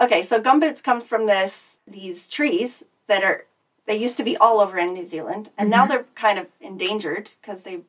Okay, 0.01 0.23
so 0.23 0.39
gum 0.41 0.61
boots 0.61 0.81
comes 0.81 1.05
from 1.05 1.27
this 1.27 1.77
these 1.87 2.29
trees 2.29 2.85
that 3.07 3.25
are 3.25 3.47
they 3.87 3.97
used 3.97 4.19
to 4.19 4.23
be 4.23 4.37
all 4.37 4.61
over 4.61 4.77
in 4.77 4.93
New 4.93 5.07
Zealand, 5.07 5.51
and 5.57 5.71
now 5.71 5.87
Mhm. 5.87 5.89
they're 5.89 6.05
kind 6.15 6.39
of 6.39 6.47
endangered 6.61 7.31
because 7.41 7.63
they 7.63 7.81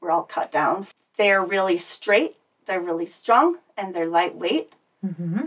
were 0.00 0.12
all 0.12 0.22
cut 0.22 0.52
down. 0.52 0.86
They're 1.16 1.42
really 1.44 1.76
straight, 1.78 2.36
they're 2.66 2.80
really 2.80 3.06
strong, 3.06 3.58
and 3.76 3.92
they're 3.92 4.06
lightweight, 4.06 4.74
Mm-hmm. 5.04 5.42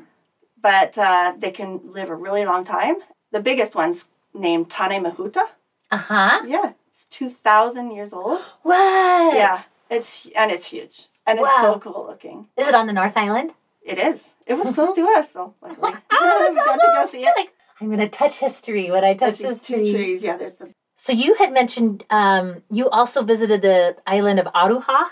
but 0.61 0.97
uh, 0.97 1.33
they 1.37 1.51
can 1.51 1.81
live 1.91 2.09
a 2.09 2.15
really 2.15 2.45
long 2.45 2.63
time. 2.63 2.95
The 3.31 3.41
biggest 3.41 3.75
one's 3.75 4.05
named 4.33 4.69
Tane 4.69 5.03
Mahuta. 5.03 5.43
Uh 5.91 5.97
huh. 5.97 6.41
Yeah, 6.47 6.71
it's 6.93 7.05
two 7.09 7.29
thousand 7.29 7.91
years 7.91 8.13
old. 8.13 8.39
What? 8.63 9.35
Yeah, 9.35 9.61
it's 9.89 10.27
and 10.35 10.51
it's 10.51 10.67
huge, 10.67 11.07
and 11.25 11.39
it's 11.39 11.43
Wow. 11.47 11.73
so 11.73 11.79
cool 11.79 12.05
looking. 12.07 12.47
Is 12.57 12.67
it 12.67 12.75
on 12.75 12.87
the 12.87 12.93
North 12.93 13.17
Island? 13.17 13.51
It 13.83 13.97
is. 13.97 14.21
It 14.45 14.53
was 14.53 14.73
close 14.73 14.95
to 14.99 15.03
us, 15.17 15.27
so 15.33 15.53
luckily 15.61 15.93
Oh, 16.11 16.47
we 16.49 16.55
that's 16.55 16.65
so 16.65 16.71
got 16.71 16.75
to 16.77 17.05
go 17.05 17.11
see 17.11 17.25
it. 17.25 17.33
Like, 17.35 17.51
I'm 17.81 17.89
gonna 17.89 18.07
touch 18.09 18.35
history 18.39 18.89
when 18.91 19.03
I 19.03 19.15
touch 19.15 19.39
these 19.39 19.61
two 19.63 19.77
trees. 19.91 20.21
Yeah, 20.23 20.37
there's 20.37 20.53
the. 20.53 20.69
So 20.95 21.11
you 21.13 21.33
had 21.35 21.51
mentioned 21.51 22.05
um, 22.09 22.63
you 22.69 22.87
also 22.89 23.23
visited 23.23 23.61
the 23.63 23.95
island 24.07 24.39
of 24.39 24.45
Aroha. 24.53 25.07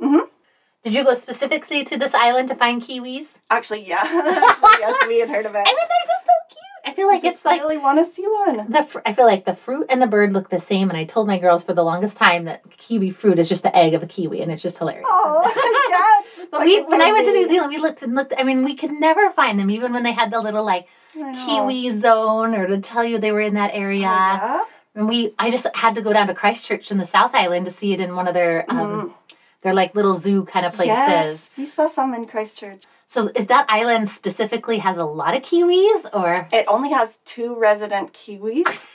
Mhm. 0.00 0.28
Did 0.84 0.92
you 0.92 1.02
go 1.02 1.14
specifically 1.14 1.82
to 1.84 1.96
this 1.96 2.12
island 2.14 2.48
to 2.48 2.54
find 2.54 2.82
kiwis? 2.82 3.38
Actually, 3.50 3.88
yeah. 3.88 4.00
Actually, 4.02 4.70
yes, 4.80 5.08
we 5.08 5.18
had 5.20 5.30
heard 5.30 5.46
of 5.46 5.54
it. 5.54 5.58
I 5.66 5.70
mean, 5.70 5.76
they're 5.76 6.06
just 6.06 6.24
so 6.24 6.32
cute. 6.50 6.60
I 6.86 6.92
feel 6.94 7.08
like 7.08 7.24
I 7.24 7.28
it's 7.28 7.44
like 7.46 7.60
I 7.60 7.64
really 7.64 7.78
want 7.78 8.06
to 8.06 8.14
see 8.14 8.26
one. 8.26 8.70
the. 8.70 8.82
Fr- 8.82 8.98
I 9.06 9.14
feel 9.14 9.24
like 9.24 9.46
the 9.46 9.54
fruit 9.54 9.86
and 9.88 10.02
the 10.02 10.06
bird 10.06 10.34
look 10.34 10.50
the 10.50 10.58
same, 10.58 10.90
and 10.90 10.98
I 10.98 11.04
told 11.04 11.26
my 11.26 11.38
girls 11.38 11.64
for 11.64 11.72
the 11.72 11.82
longest 11.82 12.18
time 12.18 12.44
that 12.44 12.62
kiwi 12.76 13.12
fruit 13.12 13.38
is 13.38 13.48
just 13.48 13.62
the 13.62 13.74
egg 13.74 13.94
of 13.94 14.02
a 14.02 14.06
kiwi, 14.06 14.42
and 14.42 14.52
it's 14.52 14.60
just 14.62 14.76
hilarious. 14.76 15.06
Oh, 15.08 15.42
yeah. 16.38 16.46
But 16.50 16.60
we, 16.60 16.82
when 16.82 17.00
I 17.00 17.12
went 17.12 17.24
to 17.26 17.32
New 17.32 17.48
Zealand, 17.48 17.70
we 17.70 17.78
looked 17.78 18.02
and 18.02 18.14
looked. 18.14 18.34
I 18.36 18.42
mean, 18.42 18.62
we 18.62 18.76
could 18.76 18.92
never 18.92 19.30
find 19.30 19.58
them, 19.58 19.70
even 19.70 19.94
when 19.94 20.02
they 20.02 20.12
had 20.12 20.30
the 20.30 20.40
little 20.40 20.64
like 20.64 20.86
kiwi 21.14 21.98
zone, 21.98 22.54
or 22.54 22.66
to 22.66 22.78
tell 22.80 23.02
you 23.02 23.18
they 23.18 23.32
were 23.32 23.40
in 23.40 23.54
that 23.54 23.70
area. 23.72 24.02
Yeah. 24.02 24.64
And 24.94 25.08
we, 25.08 25.34
I 25.38 25.50
just 25.50 25.66
had 25.74 25.94
to 25.96 26.02
go 26.02 26.12
down 26.12 26.28
to 26.28 26.34
Christchurch 26.34 26.92
in 26.92 26.98
the 26.98 27.04
South 27.04 27.34
Island 27.34 27.64
to 27.64 27.70
see 27.72 27.92
it 27.94 28.00
in 28.00 28.14
one 28.14 28.28
of 28.28 28.34
their, 28.34 28.64
um, 28.70 29.12
their 29.64 29.74
like 29.74 29.94
little 29.96 30.14
zoo 30.14 30.44
kind 30.44 30.64
of 30.64 30.72
places. 30.74 30.96
Yes, 30.96 31.50
we 31.58 31.66
saw 31.66 31.88
some 31.88 32.14
in 32.14 32.26
Christchurch. 32.26 32.84
So 33.06 33.30
is 33.34 33.48
that 33.48 33.66
island 33.68 34.08
specifically 34.08 34.78
has 34.78 34.96
a 34.96 35.04
lot 35.04 35.34
of 35.34 35.42
kiwis, 35.42 36.06
or 36.12 36.48
It 36.52 36.66
only 36.68 36.90
has 36.90 37.16
two 37.24 37.56
resident 37.56 38.12
kiwis. 38.12 38.64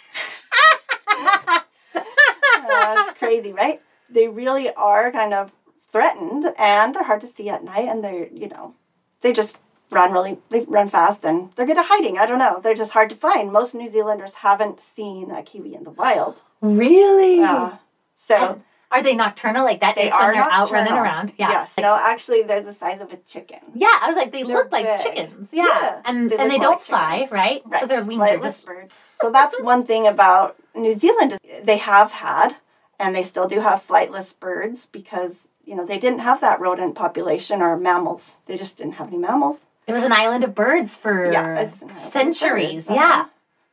Uh, 2.72 2.96
it's 3.08 3.18
crazy, 3.18 3.52
right? 3.52 3.82
They 4.10 4.28
really 4.28 4.72
are 4.74 5.12
kind 5.12 5.34
of 5.34 5.52
threatened, 5.92 6.46
and 6.58 6.94
they're 6.94 7.04
hard 7.04 7.22
to 7.22 7.28
see 7.28 7.50
at 7.50 7.64
night, 7.64 7.88
and 7.90 8.04
they're 8.04 8.28
you 8.28 8.48
know, 8.48 8.76
they 9.22 9.34
just 9.34 9.58
run 9.90 10.12
really, 10.12 10.38
they 10.50 10.62
run 10.62 10.88
fast, 10.88 11.26
and 11.26 11.50
they're 11.56 11.66
good 11.66 11.78
at 11.80 11.86
hiding. 11.88 12.20
I 12.20 12.28
don't 12.28 12.38
know. 12.38 12.60
They're 12.62 12.76
just 12.76 12.92
hard 12.92 13.10
to 13.10 13.16
find. 13.16 13.52
Most 13.52 13.74
New 13.74 13.90
Zealanders 13.92 14.36
haven't 14.36 14.82
seen 14.82 15.32
a 15.32 15.42
kiwi 15.42 15.74
in 15.74 15.84
the 15.84 15.90
wild. 15.90 16.36
really? 16.62 17.42
Uh, 17.42 17.72
so 18.18 18.62
Are 18.92 19.04
they 19.04 19.14
nocturnal 19.16 19.64
like 19.64 19.82
that? 19.82 19.96
they 19.96 20.06
just 20.08 20.18
when 20.20 20.30
are 20.30 20.34
they're 20.34 20.42
out 20.52 20.72
running 20.72 20.94
around. 20.94 21.34
Yeah. 21.38 21.50
Yes. 21.52 21.78
Like- 21.78 21.84
no, 21.84 21.96
actually, 21.96 22.42
they're 22.44 22.64
the 22.64 22.74
size 22.74 23.00
of 23.02 23.12
a 23.12 23.18
chicken. 23.18 23.60
yeah, 23.76 23.88
I 24.02 24.08
was 24.08 24.16
like, 24.16 24.32
they 24.32 24.44
They're 24.44 24.56
look 24.56 24.72
like 24.72 24.86
big. 24.86 25.00
chickens. 25.00 25.50
Yeah, 25.54 25.66
Yeah, 25.68 26.02
and 26.06 26.30
they 26.32 26.38
and 26.38 26.50
they 26.52 26.58
don't 26.58 26.72
like 26.74 26.82
fly, 26.82 27.14
chickens. 27.18 27.32
right? 27.32 27.64
Because 27.70 27.90
their 27.90 28.04
wings 28.04 28.22
are 28.22 28.28
Flightless 28.38 28.42
just. 28.44 28.66
bird. 28.66 28.92
So 29.22 29.30
that's 29.32 29.60
one 29.74 29.86
thing 29.86 30.08
about 30.08 30.56
New 30.76 30.96
Zealand. 30.98 31.34
is 31.44 31.66
They 31.66 31.78
have 31.78 32.12
had, 32.12 32.56
and 33.00 33.16
they 33.16 33.24
still 33.24 33.48
do 33.48 33.60
have 33.60 33.86
flightless 33.88 34.34
birds 34.40 34.88
because 34.92 35.34
you 35.66 35.76
know 35.76 35.86
they 35.86 36.00
didn't 36.00 36.20
have 36.20 36.42
that 36.42 36.60
rodent 36.60 36.96
population 36.96 37.62
or 37.62 37.78
mammals. 37.78 38.38
They 38.48 38.58
just 38.58 38.78
didn't 38.78 38.94
have 38.94 39.08
any 39.10 39.18
mammals. 39.18 39.58
It 39.86 39.94
was 39.94 40.04
an 40.04 40.12
island 40.14 40.44
of 40.44 40.54
birds 40.56 40.96
for 40.96 41.32
Yeah, 41.32 41.60
it's 41.60 41.82
an 41.82 41.90
island 41.90 41.92
of 41.92 42.00
centuries. 42.00 42.86
birds, 42.88 42.96
Yeah. 42.96 43.04
uh-huh. 43.22 43.26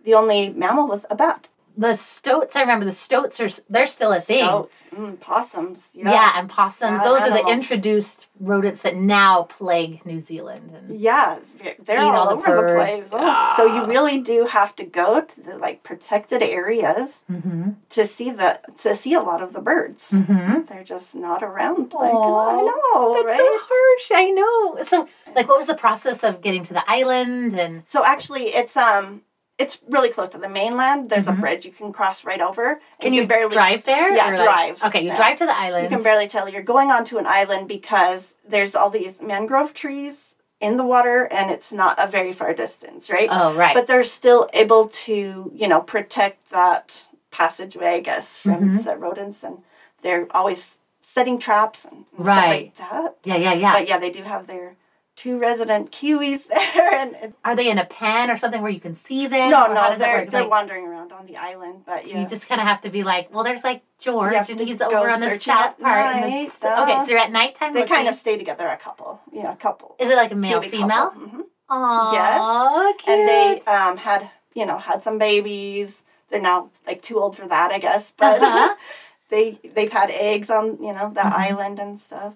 The 0.04 0.14
only 0.14 0.50
mammal 0.50 0.86
was 0.86 1.04
a 1.10 1.14
bat. 1.14 1.48
The 1.78 1.94
stoats, 1.94 2.56
I 2.56 2.60
remember 2.62 2.86
the 2.86 2.92
stoats 2.92 3.38
are 3.38 3.48
they're 3.68 3.86
still 3.86 4.12
a 4.12 4.20
thing. 4.20 4.46
Goats, 4.46 4.82
mm, 4.94 5.20
possums. 5.20 5.80
Yeah. 5.92 6.10
Yeah. 6.10 6.32
and 6.38 6.48
possums. 6.48 7.00
Yeah, 7.02 7.08
Those 7.08 7.20
are 7.22 7.30
the 7.30 7.46
introduced 7.50 8.28
rodents 8.40 8.80
that 8.80 8.96
now 8.96 9.42
plague 9.44 10.04
New 10.06 10.20
Zealand. 10.20 10.72
And 10.74 10.98
Yeah, 10.98 11.38
they're 11.84 12.00
all, 12.00 12.16
all 12.16 12.36
the 12.36 12.36
over 12.36 12.56
the 12.56 12.62
birds. 12.62 13.08
place. 13.08 13.08
Oh, 13.12 13.54
So 13.58 13.66
you 13.66 13.84
really 13.86 14.18
do 14.18 14.46
have 14.46 14.74
to 14.76 14.84
go 14.84 15.20
to 15.20 15.40
the 15.40 15.56
like 15.58 15.82
protected 15.82 16.42
areas 16.42 17.18
mm-hmm. 17.30 17.72
to 17.90 18.06
see 18.06 18.30
the 18.30 18.60
to 18.82 18.96
see 18.96 19.12
a 19.12 19.20
lot 19.20 19.42
of 19.42 19.52
the 19.52 19.60
birds. 19.60 20.04
Mm-hmm. 20.10 20.62
They're 20.68 20.84
just 20.84 21.14
not 21.14 21.42
around. 21.42 21.92
Like 21.92 22.12
Aw, 22.14 22.48
I 22.48 22.62
know, 22.62 23.12
That's 23.14 23.26
right? 23.26 23.38
so 23.38 23.58
harsh. 23.68 24.10
I 24.12 24.30
know. 24.30 24.82
So, 24.82 25.08
like, 25.34 25.48
what 25.48 25.58
was 25.58 25.66
the 25.66 25.74
process 25.74 26.24
of 26.24 26.40
getting 26.40 26.62
to 26.64 26.72
the 26.74 26.88
island? 26.90 27.58
And 27.58 27.82
So 27.88 28.04
actually, 28.04 28.44
it's 28.54 28.76
um, 28.76 29.22
it's 29.58 29.78
really 29.88 30.10
close 30.10 30.28
to 30.30 30.38
the 30.38 30.48
mainland. 30.48 31.08
There's 31.08 31.26
Mhm. 31.26 31.38
a 31.38 31.40
bridge 31.40 31.64
you 31.64 31.72
can 31.72 31.92
cross 31.92 32.24
right 32.24 32.40
over. 32.40 32.72
and 32.72 32.80
can 33.00 33.12
you, 33.14 33.26
barely 33.26 33.52
drive 33.54 33.84
there? 33.84 34.10
Yeah, 34.10 34.30
or, 34.30 34.36
like- 34.36 34.44
drive. 34.44 34.82
okay, 34.84 35.00
you 35.00 35.08
Yeah. 35.08 35.16
drive 35.16 35.38
to 35.38 35.46
the 35.46 35.56
island. 35.56 35.84
You 35.84 35.88
can 35.96 36.02
barely 36.02 36.28
tell 36.28 36.48
you're 36.48 36.62
going 36.62 36.90
onto 36.90 37.16
an 37.18 37.26
island 37.26 37.66
because 37.68 38.34
there's 38.46 38.74
all 38.74 38.90
these 38.90 39.20
mangrove 39.22 39.72
trees 39.72 40.34
in 40.60 40.76
the 40.76 40.84
water, 40.84 41.24
and 41.30 41.50
it's 41.50 41.72
not 41.72 41.98
a 41.98 42.06
very 42.06 42.32
far 42.32 42.52
distance, 42.54 43.10
right? 43.10 43.28
oh, 43.30 43.54
right. 43.54 43.74
But 43.74 43.86
they're 43.86 44.04
still 44.04 44.48
able 44.52 44.88
to, 44.88 45.50
you 45.54 45.68
know, 45.68 45.80
protect 45.80 46.50
that 46.50 47.06
passageway, 47.30 47.94
I 47.96 48.00
guess, 48.00 48.38
from 48.38 48.78
Mhm. 48.78 48.84
the 48.84 48.96
rodents, 48.96 49.42
and 49.42 49.62
they're 50.02 50.26
always 50.32 50.78
setting 51.02 51.38
traps 51.38 51.84
and 51.84 52.04
stuff 52.14 52.26
Right. 52.26 52.48
like 52.48 52.76
that. 52.76 53.16
yeah, 53.24 53.36
yeah, 53.36 53.52
yeah. 53.52 53.72
But 53.72 53.88
yeah, 53.88 53.98
they 53.98 54.10
do 54.10 54.22
have 54.22 54.46
their 54.46 54.76
two 55.16 55.38
resident 55.38 55.90
kiwis 55.90 56.46
there, 56.48 56.94
and 56.94 57.34
Are 57.44 57.56
they 57.56 57.68
in 57.70 57.78
a 57.78 57.84
pen 57.86 58.30
or 58.30 58.36
something 58.36 58.60
where 58.62 58.70
you 58.70 58.80
can 58.80 58.94
see 58.94 59.26
them? 59.26 59.50
no, 59.50 59.66
no, 59.72 59.96
they're 59.96 60.26
they're 60.26 60.42
Like, 60.42 60.50
wandering 60.50 60.84
around 60.86 61.10
on 61.12 61.26
the 61.26 61.36
island, 61.38 61.82
but 61.86 62.02
so 62.04 62.10
yeah. 62.10 62.20
you 62.20 62.28
just 62.28 62.46
kind 62.48 62.60
of 62.60 62.66
have 62.66 62.82
to 62.82 62.90
be 62.90 63.02
like, 63.02 63.32
well, 63.32 63.42
there's 63.42 63.64
like 63.64 63.82
George, 63.98 64.48
and 64.50 64.60
he's 64.60 64.80
over 64.82 65.10
on 65.10 65.20
the 65.20 65.30
south 65.38 65.78
part. 65.80 66.16
night, 66.20 66.44
it's- 66.44 66.62
okay, 66.62 66.98
so 67.04 67.10
you're 67.10 67.18
at 67.18 67.32
nighttime. 67.32 67.72
they 67.74 67.86
kind 67.86 68.08
of 68.08 68.14
stay 68.14 68.36
together, 68.36 68.66
a 68.68 68.76
couple, 68.76 69.20
yeah, 69.32 69.52
a 69.52 69.56
couple. 69.56 69.96
Is 69.98 70.10
it 70.10 70.16
like 70.16 70.32
a 70.32 70.36
male 70.36 70.60
Kiwi 70.60 70.70
female? 70.70 71.10
Mhm. 71.16 71.42
Aww, 71.68 72.96
cute. 72.98 73.08
and 73.18 73.28
they 73.28 73.60
um, 73.66 73.96
had 73.96 74.30
you 74.54 74.66
know 74.66 74.78
had 74.78 75.02
some 75.02 75.18
babies. 75.18 76.02
They're 76.30 76.40
now 76.40 76.70
like 76.86 77.02
too 77.02 77.18
old 77.18 77.36
for 77.36 77.46
that, 77.48 77.70
I 77.72 77.78
guess, 77.78 78.12
but 78.16 78.40
Uh-huh. 78.42 78.74
they 79.30 79.58
they've 79.74 79.90
had 79.92 80.10
eggs 80.10 80.50
on 80.50 80.82
you 80.82 80.92
know 80.92 81.10
that 81.14 81.32
Mhm. 81.32 81.38
island 81.50 81.78
and 81.78 82.00
stuff. 82.00 82.34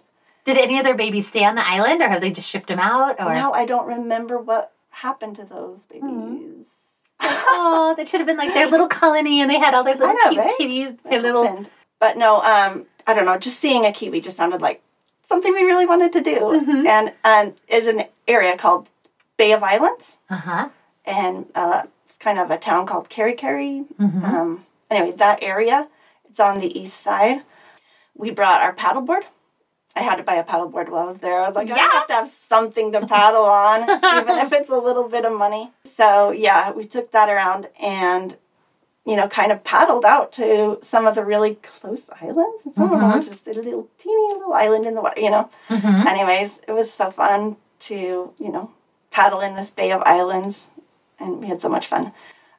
Did 0.55 0.59
any 0.59 0.79
of 0.79 0.85
their 0.85 0.97
babies 0.97 1.29
stay 1.29 1.45
on 1.45 1.55
the 1.55 1.65
island, 1.65 2.03
or 2.03 2.09
have 2.09 2.21
they 2.21 2.33
just 2.33 2.49
shipped 2.51 2.67
them 2.67 2.81
out? 2.81 3.21
Or 3.21 3.33
Now 3.33 3.53
I 3.53 3.65
don't 3.67 3.87
remember 3.87 4.37
what 4.37 4.73
happened 4.91 5.37
to 5.37 5.45
those 5.45 5.79
babies. 5.89 6.03
Mhm. 6.03 6.65
oh, 7.21 7.95
that 7.97 8.09
should 8.09 8.19
have 8.19 8.27
been 8.27 8.37
like 8.37 8.53
their 8.53 8.67
little 8.69 8.89
colony, 8.89 9.41
and 9.41 9.49
they 9.49 9.61
had 9.61 9.75
all 9.75 9.85
their 9.85 9.95
little 9.95 10.13
know, 10.13 10.31
cute 10.31 10.39
right? 10.45 10.55
kitties, 10.59 10.95
their 11.09 11.21
little. 11.23 11.45
happened? 11.47 11.71
But 12.01 12.17
no, 12.17 12.41
um, 12.43 12.87
I 13.07 13.15
don't 13.15 13.27
know. 13.27 13.39
Just 13.39 13.61
seeing 13.61 13.87
a 13.87 13.93
kiwi 13.93 14.21
just 14.21 14.37
sounded 14.37 14.61
like 14.61 14.83
something 15.29 15.53
we 15.53 15.63
really 15.63 15.87
wanted 15.87 16.13
to 16.15 16.21
do, 16.21 16.41
Mhm. 16.41 16.85
and 16.87 17.13
um, 17.23 17.55
it's 17.69 17.87
an 17.87 18.07
area 18.27 18.57
called 18.57 18.89
Bay 19.37 19.53
of 19.53 19.63
Islands, 19.63 20.17
Uh 20.29 20.35
huh. 20.35 20.69
and 21.05 21.47
uh, 21.55 21.83
it's 22.09 22.17
kind 22.19 22.41
of 22.41 22.51
a 22.51 22.59
town 22.59 22.87
called 22.87 23.09
Kerikeri. 23.09 23.85
hmm 23.99 24.25
Um, 24.25 24.67
anyway, 24.91 25.13
that 25.17 25.45
area, 25.45 25.87
it's 26.29 26.41
on 26.41 26.59
the 26.59 26.77
east 26.77 27.01
side. 27.01 27.43
We 28.17 28.33
brought 28.33 28.63
our 28.63 28.75
paddleboard. 28.75 29.23
I 29.97 30.03
had 30.03 30.17
to 30.17 30.23
buy 30.23 30.35
a 30.37 30.45
paddleboard 30.45 30.89
while 30.89 31.03
I 31.03 31.11
was 31.11 31.19
there. 31.19 31.41
I 31.43 31.47
was 31.49 31.57
like, 31.57 31.69
Yeah. 31.69 31.77
I 31.77 31.97
have 31.99 32.07
to 32.09 32.13
have 32.15 32.33
something 32.49 32.93
to 32.93 33.07
paddle 33.07 33.45
on, 33.45 33.83
even 33.83 34.39
if 34.39 34.53
it's 34.53 34.71
a 34.71 34.77
little 34.77 35.09
bit 35.09 35.25
of 35.25 35.33
money. 35.37 35.71
So 35.97 36.31
yeah, 36.31 36.71
we 36.71 36.85
took 36.87 37.11
that 37.13 37.29
around 37.29 37.69
and, 37.81 38.37
you 39.05 39.17
know, 39.17 39.29
kind 39.29 39.51
of 39.51 39.65
paddled 39.65 40.05
out 40.05 40.33
to 40.33 40.79
some 40.83 41.07
of 41.07 41.15
the 41.17 41.25
really 41.25 41.57
close 41.57 42.03
islands. 42.23 42.63
I 42.67 42.71
don't 42.81 42.91
know, 43.01 43.19
Mhm. 43.19 43.25
just 43.25 43.47
a 43.49 43.53
little 43.53 43.89
teeny 43.99 44.33
little 44.35 44.53
island 44.53 44.87
in 44.87 44.95
the 44.95 45.01
water, 45.01 45.21
you 45.21 45.31
know. 45.31 45.51
hmm 45.69 46.07
Anyways, 46.07 46.61
it 46.69 46.73
was 46.73 46.93
so 46.93 47.11
fun 47.11 47.57
to, 47.81 48.33
you 48.39 48.53
know, 48.53 48.71
paddle 49.11 49.41
in 49.41 49.57
this 49.57 49.71
bay 49.71 49.91
of 49.91 50.03
islands, 50.07 50.69
and 51.19 51.41
we 51.41 51.49
had 51.49 51.61
so 51.61 51.69
much 51.69 51.89
fun. 51.89 52.13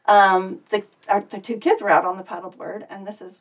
Um, 0.05 0.59
the 0.69 0.83
our, 1.07 1.21
the 1.29 1.39
two 1.39 1.57
kids 1.57 1.81
were 1.81 1.89
out 1.89 2.03
on 2.05 2.17
the 2.17 2.23
paddleboard, 2.23 2.85
and 2.89 3.07
this 3.07 3.21
is, 3.21 3.37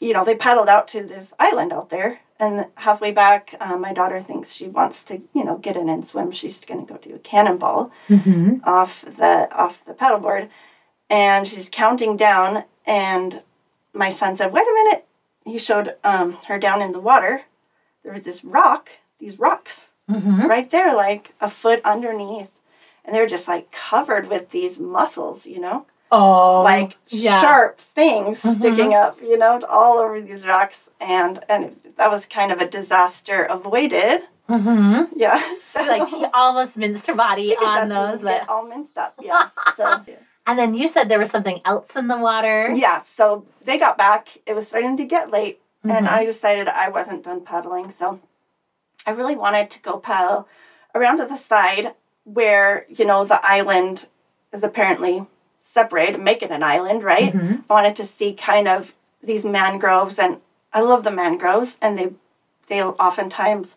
you 0.00 0.12
know, 0.12 0.24
they 0.24 0.34
paddled 0.34 0.68
out 0.68 0.88
to 0.88 1.02
this 1.02 1.32
island 1.38 1.72
out 1.72 1.90
there, 1.90 2.20
and 2.38 2.66
halfway 2.76 3.12
back, 3.12 3.54
uh, 3.60 3.76
my 3.76 3.92
daughter 3.92 4.20
thinks 4.20 4.52
she 4.54 4.66
wants 4.66 5.02
to, 5.04 5.20
you 5.34 5.44
know, 5.44 5.58
get 5.58 5.76
in 5.76 5.88
and 5.88 6.06
swim. 6.06 6.30
She's 6.32 6.64
gonna 6.64 6.86
go 6.86 6.96
do 6.96 7.14
a 7.14 7.18
cannonball 7.18 7.90
hmm 8.08 8.56
off 8.64 9.02
the 9.02 9.48
off 9.54 9.84
the 9.86 9.92
paddleboard, 9.94 10.48
and 11.08 11.46
she's 11.46 11.68
counting 11.70 12.16
down, 12.16 12.64
and 12.86 13.42
my 13.92 14.10
son 14.10 14.36
said, 14.36 14.52
"Wait 14.52 14.66
a 14.66 14.74
minute." 14.74 15.06
He 15.44 15.58
showed 15.58 15.94
um, 16.04 16.38
her 16.48 16.58
down 16.58 16.82
in 16.82 16.92
the 16.92 17.00
water. 17.00 17.42
There 18.02 18.12
was 18.12 18.22
this 18.22 18.44
rock, 18.44 18.90
these 19.18 19.38
rocks 19.38 19.86
Mm-hmm. 20.10 20.46
right 20.46 20.68
there, 20.72 20.94
like 20.96 21.34
a 21.40 21.48
foot 21.48 21.80
underneath, 21.84 22.50
and 23.04 23.14
they 23.14 23.20
were 23.20 23.28
just 23.28 23.46
like 23.46 23.70
covered 23.70 24.28
with 24.28 24.50
these 24.50 24.76
mussels, 24.76 25.46
you 25.46 25.60
know, 25.60 25.86
Oh, 26.12 26.62
like 26.64 26.96
yeah. 27.08 27.40
sharp 27.40 27.78
things 27.78 28.42
Mhm. 28.42 28.58
sticking 28.58 28.94
up, 28.94 29.20
you 29.22 29.38
know, 29.38 29.60
all 29.68 29.98
over 29.98 30.20
these 30.20 30.44
rocks, 30.46 30.88
and 31.00 31.44
and 31.48 31.76
that 31.96 32.10
was 32.10 32.26
kind 32.26 32.50
of 32.52 32.60
a 32.60 32.66
disaster 32.68 33.44
avoided. 33.44 34.22
Mm-hmm. 34.48 35.16
Yeah, 35.16 35.40
so 35.72 35.82
Like 35.82 36.08
she 36.08 36.24
almost 36.34 36.76
minced 36.76 37.06
her 37.06 37.14
body 37.14 37.54
on 37.62 37.88
those, 37.88 38.22
but 38.22 38.48
all 38.48 38.66
minced 38.66 38.98
up. 38.98 39.14
Yeah, 39.22 39.50
so. 39.76 40.02
and 40.46 40.58
then 40.58 40.74
you 40.74 40.88
said 40.88 41.08
there 41.08 41.20
was 41.20 41.30
something 41.30 41.60
else 41.64 41.94
in 41.94 42.08
the 42.08 42.18
water. 42.18 42.72
Yeah, 42.74 43.02
so 43.04 43.46
they 43.64 43.78
got 43.78 43.96
back. 43.96 44.28
It 44.46 44.54
was 44.54 44.66
starting 44.66 44.96
to 44.96 45.04
get 45.04 45.30
late, 45.30 45.60
and 45.84 46.06
Mhm. 46.06 46.10
I 46.12 46.24
decided 46.24 46.66
I 46.66 46.88
wasn't 46.88 47.22
done 47.22 47.42
paddling. 47.42 47.92
So 47.96 48.18
I 49.06 49.12
really 49.12 49.36
wanted 49.36 49.70
to 49.70 49.80
go 49.80 49.98
paddle 49.98 50.48
around 50.94 51.18
to 51.18 51.26
the 51.26 51.36
side 51.36 51.94
where, 52.24 52.84
you 52.88 53.04
know, 53.04 53.24
the 53.24 53.40
island 53.46 54.06
is 54.52 54.64
apparently 54.64 55.24
separated, 55.74 56.20
make 56.20 56.42
it 56.42 56.50
an 56.50 56.62
island, 56.62 57.02
right? 57.04 57.32
Mhm. 57.32 57.62
I 57.70 57.72
wanted 57.72 57.96
to 57.96 58.06
see 58.06 58.32
kind 58.34 58.66
of 58.68 58.92
these 59.22 59.44
mangroves, 59.44 60.18
and 60.18 60.40
I 60.72 60.80
love 60.80 61.04
the 61.04 61.10
mangroves, 61.22 61.78
and 61.80 61.96
they 61.98 62.10
they 62.68 62.82
oftentimes 62.82 63.74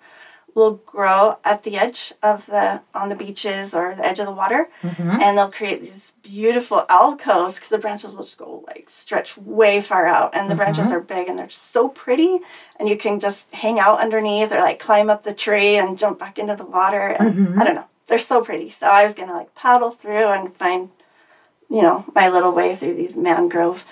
will 0.55 0.75
grow 0.85 1.37
at 1.43 1.63
the 1.63 1.77
edge 1.77 2.13
of 2.21 2.45
the 2.45 2.79
on 2.93 3.09
the 3.09 3.15
beaches 3.15 3.73
or 3.73 3.95
the 3.95 4.05
edge 4.05 4.19
of 4.19 4.27
the 4.27 4.31
water 4.31 4.69
Mhm. 4.83 5.19
and 5.19 5.35
they'll 5.35 5.51
create 5.51 5.81
these 5.81 6.11
beautiful 6.21 6.85
alcoves 6.89 7.55
because 7.55 7.69
the 7.69 7.79
branches 7.79 8.11
will 8.13 8.21
just 8.21 8.37
go 8.37 8.63
like 8.67 8.87
stretch 8.87 9.35
way 9.35 9.81
far 9.81 10.05
out 10.05 10.35
and 10.35 10.51
the 10.51 10.55
branches 10.61 10.91
Mhm. 10.91 10.95
are 10.95 10.99
big 10.99 11.27
and 11.27 11.39
they're 11.39 11.49
so 11.49 11.87
pretty 11.87 12.39
and 12.79 12.87
you 12.87 12.95
can 12.95 13.19
just 13.19 13.51
hang 13.55 13.79
out 13.79 13.99
underneath 13.99 14.51
or 14.53 14.59
like 14.59 14.77
climb 14.79 15.09
up 15.09 15.23
the 15.23 15.33
tree 15.33 15.75
and 15.75 15.97
jump 15.97 16.19
back 16.19 16.37
into 16.37 16.55
the 16.55 16.65
water 16.77 17.07
and 17.19 17.33
Mhm. 17.33 17.59
i 17.59 17.63
don't 17.63 17.73
know 17.79 17.89
they're 18.05 18.19
so 18.19 18.41
pretty 18.41 18.69
so 18.69 18.85
i 18.85 19.03
was 19.03 19.15
gonna 19.15 19.33
like 19.33 19.55
paddle 19.55 19.89
through 19.99 20.27
and 20.27 20.55
find 20.55 20.91
you 21.73 21.81
know 21.81 22.05
my 22.15 22.29
little 22.29 22.51
way 22.59 22.75
through 22.77 22.95
these 22.95 23.15
mangrove 23.15 23.83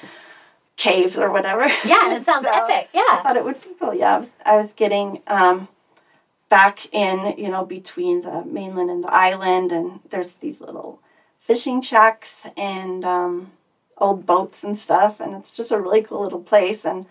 caves 0.78 1.18
or 1.18 1.30
whatever 1.32 1.66
Yeah, 1.86 2.16
it 2.16 2.24
sounds 2.30 2.46
So- 2.48 2.54
epic. 2.54 2.90
Yeah. 2.94 3.02
I 3.10 3.20
thought 3.24 3.38
it 3.38 3.46
would 3.46 3.62
be 3.62 3.70
cool. 3.80 3.94
Yeah, 3.94 4.16
I 4.16 4.20
was, 4.20 4.30
I 4.46 4.56
was 4.62 4.72
getting 4.74 5.22
um, 5.28 5.68
back 6.50 6.76
in, 6.94 7.36
you 7.38 7.50
know, 7.50 7.66
between 7.66 8.22
the 8.22 8.44
mainland 8.46 8.90
and 8.90 9.04
the 9.04 9.14
island, 9.30 9.72
and 9.72 10.00
there's 10.10 10.34
these 10.36 10.60
little 10.62 11.00
fishing 11.40 11.82
shacks 11.82 12.46
and 12.58 13.04
um, 13.06 13.52
old 13.98 14.26
boats 14.26 14.64
and 14.64 14.78
stuff, 14.78 15.20
and 15.20 15.36
it's 15.36 15.56
just 15.56 15.72
a 15.72 15.80
really 15.80 16.02
cool 16.04 16.24
little 16.24 16.42
place. 16.54 16.84
And 16.86 17.06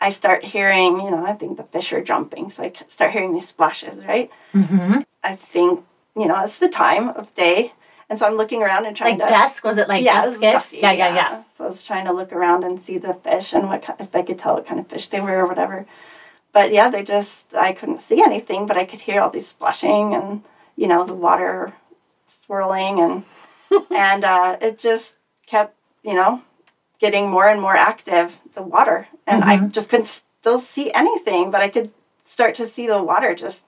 I 0.00 0.10
start 0.10 0.44
hearing, 0.44 1.00
you 1.00 1.10
know, 1.10 1.24
I 1.26 1.32
think 1.34 1.56
the 1.56 1.64
fish 1.64 1.92
are 1.92 2.02
jumping, 2.04 2.50
so 2.50 2.62
I 2.64 2.72
start 2.88 3.12
hearing 3.12 3.34
these 3.34 3.48
splashes, 3.48 4.04
right? 4.04 4.30
Mm-hmm. 4.54 5.00
I 5.22 5.36
think, 5.36 5.84
you 6.16 6.26
know, 6.28 6.42
it's 6.44 6.58
the 6.58 6.68
time 6.68 7.08
of 7.10 7.34
day. 7.34 7.72
And 8.10 8.18
so 8.18 8.26
I'm 8.26 8.34
looking 8.36 8.60
around 8.62 8.86
and 8.86 8.96
trying 8.96 9.18
Like 9.18 9.28
to 9.28 9.32
Like 9.34 9.42
dusk? 9.44 9.64
Was 9.64 9.78
it 9.78 9.88
like 9.88 10.04
yeah, 10.04 10.24
it 10.24 10.28
was 10.28 10.38
duskish? 10.38 10.52
ducky, 10.52 10.78
yeah, 10.78 10.92
yeah, 10.92 11.14
yeah. 11.14 11.42
So 11.56 11.64
I 11.64 11.68
was 11.68 11.82
trying 11.82 12.06
to 12.06 12.12
look 12.12 12.32
around 12.32 12.64
and 12.64 12.82
see 12.82 12.98
the 12.98 13.14
fish 13.14 13.52
and 13.52 13.68
what 13.68 13.84
if 14.00 14.14
I 14.14 14.22
could 14.22 14.38
tell 14.38 14.54
what 14.54 14.66
kind 14.66 14.80
of 14.80 14.88
fish 14.88 15.06
they 15.08 15.20
were 15.20 15.38
or 15.38 15.46
whatever. 15.46 15.86
But 16.52 16.72
yeah, 16.72 16.90
they 16.90 17.04
just 17.04 17.54
I 17.54 17.72
couldn't 17.72 18.00
see 18.02 18.20
anything, 18.20 18.66
but 18.66 18.76
I 18.76 18.84
could 18.84 19.00
hear 19.02 19.20
all 19.20 19.30
these 19.30 19.46
splashing 19.46 20.12
and 20.14 20.42
you 20.76 20.88
know 20.88 21.06
the 21.06 21.14
water 21.14 21.72
swirling 22.44 23.00
and 23.00 23.24
and 23.90 24.24
uh, 24.24 24.56
it 24.60 24.78
just 24.78 25.14
kept 25.46 25.76
you 26.02 26.14
know 26.14 26.42
getting 26.98 27.30
more 27.30 27.48
and 27.48 27.60
more 27.62 27.76
active 27.76 28.40
the 28.54 28.62
water 28.62 29.06
and 29.26 29.44
I 29.44 29.68
just 29.68 29.88
couldn't 29.88 30.08
still 30.40 30.58
see 30.58 30.90
anything, 30.92 31.52
but 31.52 31.62
I 31.62 31.68
could 31.68 31.92
start 32.26 32.56
to 32.56 32.68
see 32.68 32.88
the 32.88 33.00
water 33.02 33.36
just 33.36 33.62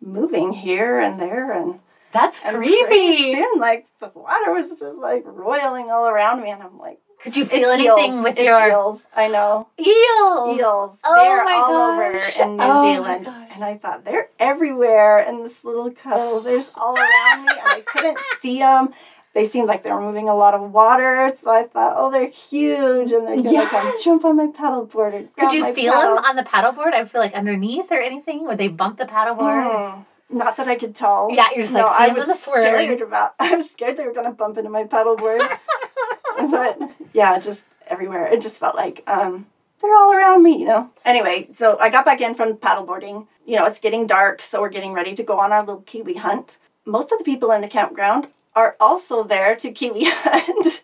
moving 0.00 0.52
here 0.52 1.00
and 1.00 1.18
there 1.20 1.50
and 1.50 1.80
That's 2.12 2.40
and 2.44 2.56
creepy. 2.56 3.34
soon, 3.34 3.58
like 3.58 3.86
the 4.00 4.10
water 4.14 4.52
was 4.52 4.68
just 4.70 4.82
like 4.98 5.22
roiling 5.26 5.90
all 5.90 6.06
around 6.06 6.42
me, 6.42 6.50
and 6.50 6.62
I'm 6.62 6.78
like, 6.78 6.98
Could 7.22 7.36
you 7.36 7.42
it's 7.44 7.52
feel 7.52 7.70
anything 7.70 8.12
eels. 8.14 8.22
with 8.24 8.38
It's 8.38 8.46
your 8.46 8.66
eels? 8.68 9.02
I 9.14 9.28
know 9.28 9.68
eels? 9.78 10.58
eels. 10.58 10.98
Oh 11.04 11.20
they're 11.20 11.44
my 11.44 11.52
all 11.52 11.68
gosh. 11.68 12.38
over 12.40 12.42
in 12.50 12.56
New 12.56 12.62
Oh 12.64 12.92
Zealand, 12.94 13.26
and 13.54 13.64
I 13.64 13.76
thought 13.76 14.04
they're 14.04 14.28
everywhere 14.38 15.18
in 15.20 15.42
this 15.44 15.62
little 15.64 15.90
cove. 15.90 16.44
There's 16.48 16.70
all 16.76 16.96
around 16.96 17.42
me, 17.44 17.50
and 17.52 17.60
I 17.68 17.82
couldn't 17.86 18.18
see 18.40 18.58
them. 18.58 18.94
They 19.34 19.46
seemed 19.46 19.68
like 19.68 19.82
they 19.84 19.90
were 19.92 20.00
moving 20.00 20.28
a 20.28 20.34
lot 20.34 20.54
of 20.54 20.72
water, 20.72 21.32
so 21.44 21.50
I 21.50 21.64
thought, 21.64 21.94
oh, 21.96 22.10
they're 22.10 22.28
huge, 22.30 23.12
and 23.12 23.28
they're 23.28 23.42
gonna 23.42 23.68
come 23.68 23.92
jump 24.02 24.24
on 24.24 24.36
my 24.36 24.46
paddleboard. 24.46 25.28
Could 25.38 25.52
you 25.52 25.72
feel 25.74 25.92
paddle. 25.92 26.16
them 26.16 26.24
on 26.24 26.34
the 26.36 26.42
paddleboard? 26.42 26.94
I 26.94 27.04
feel 27.04 27.20
like 27.20 27.34
underneath 27.34 27.92
or 27.92 28.00
anything. 28.00 28.46
Would 28.46 28.56
they 28.58 28.68
bump 28.68 28.98
the 28.98 29.04
paddleboard? 29.04 29.64
Mm, 29.70 30.06
not 30.30 30.56
that 30.56 30.68
I 30.68 30.76
could 30.76 30.94
tell. 30.94 31.28
Yeah, 31.30 31.46
you're 31.54 31.62
just 31.62 31.74
like, 31.74 31.86
no, 31.86 31.92
see 31.92 32.04
I 32.04 32.08
was 32.08 32.26
the 32.26 32.34
scared 32.34 33.00
about. 33.00 33.34
I 33.38 33.56
was 33.56 33.70
scared 33.70 33.96
they 33.96 34.06
were 34.06 34.12
gonna 34.12 34.32
bump 34.32 34.58
into 34.58 34.70
my 34.70 34.84
paddleboard. 34.84 35.58
but 36.50 36.78
yeah, 37.12 37.38
just 37.38 37.60
everywhere. 37.86 38.26
It 38.26 38.42
just 38.42 38.56
felt 38.56 38.76
like 38.76 39.02
um, 39.06 39.46
they're 39.80 39.96
all 39.96 40.12
around 40.12 40.42
me, 40.42 40.58
you 40.58 40.66
know. 40.66 40.90
Anyway, 41.04 41.48
so 41.56 41.78
I 41.78 41.88
got 41.88 42.04
back 42.04 42.20
in 42.20 42.34
from 42.34 42.54
paddleboarding. 42.54 43.26
You 43.46 43.56
know, 43.56 43.64
it's 43.64 43.78
getting 43.78 44.06
dark, 44.06 44.42
so 44.42 44.60
we're 44.60 44.68
getting 44.68 44.92
ready 44.92 45.14
to 45.14 45.22
go 45.22 45.40
on 45.40 45.52
our 45.52 45.60
little 45.64 45.82
kiwi 45.82 46.14
hunt. 46.14 46.58
Most 46.84 47.12
of 47.12 47.18
the 47.18 47.24
people 47.24 47.50
in 47.52 47.60
the 47.60 47.68
campground 47.68 48.28
are 48.54 48.76
also 48.80 49.24
there 49.24 49.56
to 49.56 49.70
kiwi 49.70 50.04
hunt. 50.08 50.82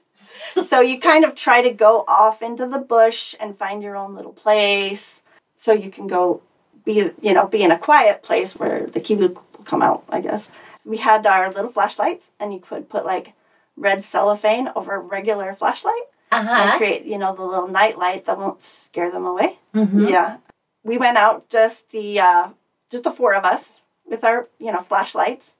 so 0.69 0.81
you 0.81 0.99
kind 0.99 1.25
of 1.25 1.35
try 1.35 1.61
to 1.63 1.71
go 1.71 2.05
off 2.07 2.41
into 2.43 2.67
the 2.67 2.79
bush 2.79 3.35
and 3.41 3.59
find 3.59 3.83
your 3.83 3.97
own 3.97 4.15
little 4.15 4.33
place 4.33 5.23
so 5.57 5.73
you 5.73 5.91
can 5.91 6.07
go 6.07 6.43
be 6.85 7.11
you 7.21 7.33
know 7.35 7.47
be 7.47 7.63
in 7.63 7.71
a 7.71 7.79
quiet 7.79 8.23
place 8.23 8.55
where 8.57 8.87
the 8.87 9.15
will 9.17 9.43
come 9.65 9.83
out 9.83 10.05
i 10.11 10.21
guess. 10.21 10.51
We 10.85 10.99
had 10.99 11.27
our 11.27 11.51
little 11.51 11.71
flashlights 11.71 12.27
and 12.39 12.53
you 12.53 12.61
could 12.61 12.91
put 12.91 13.07
like 13.07 13.33
red 13.77 14.05
cellophane 14.05 14.69
over 14.77 14.95
a 14.97 14.99
regular 14.99 15.55
flashlight 15.55 16.03
Uh 16.31 16.45
and 16.49 16.79
create 16.79 17.05
you 17.07 17.19
know 17.19 17.35
the 17.35 17.43
little 17.43 17.69
night 17.69 17.97
light 17.99 18.27
that 18.27 18.39
won't 18.39 18.63
scare 18.63 19.11
them 19.11 19.25
away. 19.27 19.59
Mm-hmm. 19.75 20.09
yeah. 20.09 20.37
We 20.83 20.99
went 20.99 21.17
out 21.17 21.49
just 21.49 21.91
the 21.91 22.21
uh 22.21 22.49
just 22.91 23.05
the 23.05 23.11
four 23.11 23.35
of 23.35 23.45
us 23.45 23.81
with 24.05 24.23
our 24.25 24.49
you 24.59 24.71
know 24.73 24.83
flashlights 24.83 25.53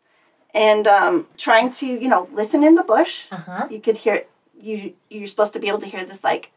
and 0.53 0.87
um 0.87 1.27
trying 1.39 1.73
to 1.81 1.87
you 1.87 2.09
know 2.09 2.29
listen 2.33 2.63
in 2.63 2.75
the 2.75 2.83
bush. 2.83 3.27
Uh 3.33 3.37
huh. 3.37 3.67
you 3.71 3.81
could 3.81 3.97
hear 3.97 4.25
you 4.61 4.93
you're 5.09 5.27
supposed 5.27 5.55
to 5.55 5.59
be 5.59 5.69
able 5.69 5.81
to 5.81 5.87
hear 5.95 6.05
this 6.05 6.23
like 6.23 6.51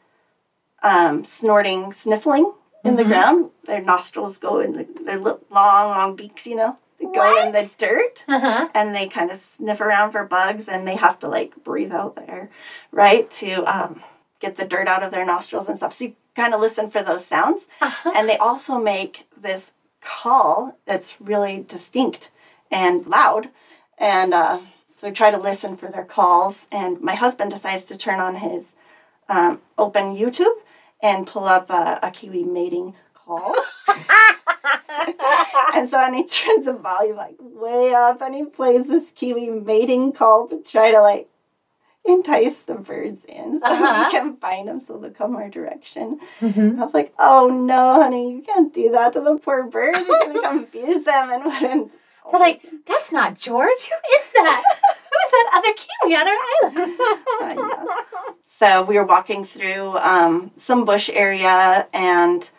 um 0.83 1.23
snorting 1.23 1.93
sniffling 1.93 2.51
in 2.87 2.95
the 2.95 3.03
Mhm. 3.03 3.07
ground. 3.07 3.51
Their 3.65 3.81
nostrils 3.81 4.37
go 4.37 4.59
in 4.59 4.71
the, 4.77 4.87
their 5.03 5.19
long 5.19 5.39
long 5.51 6.15
beaks 6.15 6.45
you 6.45 6.55
know? 6.55 6.77
They 6.99 7.05
go 7.05 7.43
in 7.45 7.51
the 7.51 7.69
dirt 7.77 8.23
Uh 8.27 8.39
huh. 8.39 8.67
and 8.73 8.95
they 8.95 9.07
kind 9.07 9.29
of 9.31 9.39
sniff 9.39 9.81
around 9.81 10.11
for 10.13 10.23
bugs 10.23 10.67
and 10.67 10.87
they 10.87 10.95
have 10.95 11.19
to 11.19 11.27
like 11.27 11.55
breathe 11.63 11.91
out 11.91 12.15
the 12.15 12.27
air 12.29 12.49
right 12.91 13.29
to 13.31 13.63
um 13.65 14.01
get 14.39 14.55
the 14.55 14.65
dirt 14.65 14.87
out 14.87 15.03
of 15.03 15.11
their 15.11 15.25
nostrils 15.25 15.67
and 15.67 15.77
stuff. 15.77 15.93
So 15.97 16.05
you 16.05 16.13
kind 16.35 16.53
of 16.53 16.59
listen 16.61 16.89
for 16.91 17.01
those 17.03 17.25
sounds. 17.25 17.63
Uh-huh. 17.81 18.11
and 18.15 18.27
they 18.29 18.37
also 18.37 18.77
make 18.79 19.25
this 19.35 19.71
call 20.01 20.77
that's 20.85 21.19
really 21.19 21.65
distinct 21.67 22.29
and 22.71 23.05
loud. 23.07 23.49
And 23.97 24.33
uh, 24.33 24.59
so 24.97 25.07
I 25.07 25.11
try 25.11 25.31
to 25.31 25.37
listen 25.37 25.75
for 25.77 25.89
their 25.89 26.05
calls 26.05 26.65
and 26.71 27.01
my 27.01 27.15
husband 27.15 27.51
decides 27.51 27.83
to 27.85 27.97
turn 27.97 28.19
on 28.19 28.35
his 28.37 28.69
um, 29.29 29.61
open 29.77 30.15
youtube 30.15 30.55
and 31.01 31.27
pull 31.27 31.45
up 31.45 31.69
a, 31.69 31.99
a 32.03 32.11
kiwi 32.11 32.43
mating 32.43 32.93
call 33.13 33.55
and 35.73 35.89
so 35.89 35.99
and 35.99 36.15
he 36.15 36.25
turns 36.27 36.65
the 36.65 36.73
volume 36.73 37.15
like 37.17 37.35
way 37.39 37.93
up 37.93 38.21
and 38.21 38.33
he 38.35 38.45
plays 38.45 38.87
this 38.87 39.03
kiwi 39.15 39.49
mating 39.49 40.11
call 40.11 40.47
to 40.47 40.61
try 40.63 40.91
to 40.91 41.01
like 41.01 41.27
entice 42.05 42.57
the 42.59 42.73
birds 42.75 43.25
in 43.25 43.59
so 43.59 43.65
Uh-huh. 43.65 44.03
we 44.05 44.11
can 44.11 44.37
find 44.37 44.67
them 44.67 44.81
so 44.87 44.97
they'll 44.97 45.11
come 45.11 45.35
our 45.35 45.49
direction 45.49 46.19
Mhm. 46.39 46.79
I 46.79 46.83
was 46.85 46.93
like, 46.93 47.13
oh 47.19 47.47
no, 47.49 48.01
honey, 48.01 48.31
you 48.31 48.41
can't 48.41 48.73
do 48.73 48.91
that 48.91 49.13
to 49.13 49.21
the 49.21 49.35
poor 49.37 49.63
birds. 49.63 49.99
You're 50.07 50.17
going 50.19 50.33
to 50.41 50.41
confuse 50.41 51.03
them. 51.03 51.31
And, 51.31 51.43
and 51.65 51.89
They're 52.31 52.39
like, 52.39 52.61
that's 52.87 53.11
not 53.11 53.37
George. 53.37 53.67
Who 53.89 53.95
is 54.17 54.25
that? 54.35 54.63
Who's 55.11 55.31
that 55.31 55.51
other 55.55 55.73
kiwi 55.73 56.15
on 56.15 56.27
our 56.27 56.39
island? 56.61 56.99
so 58.59 58.83
we 58.83 58.95
were 58.97 59.05
walking 59.05 59.45
through 59.45 59.97
um, 59.99 60.51
some 60.57 60.85
bush 60.85 61.09
area 61.13 61.87
and 61.93 62.49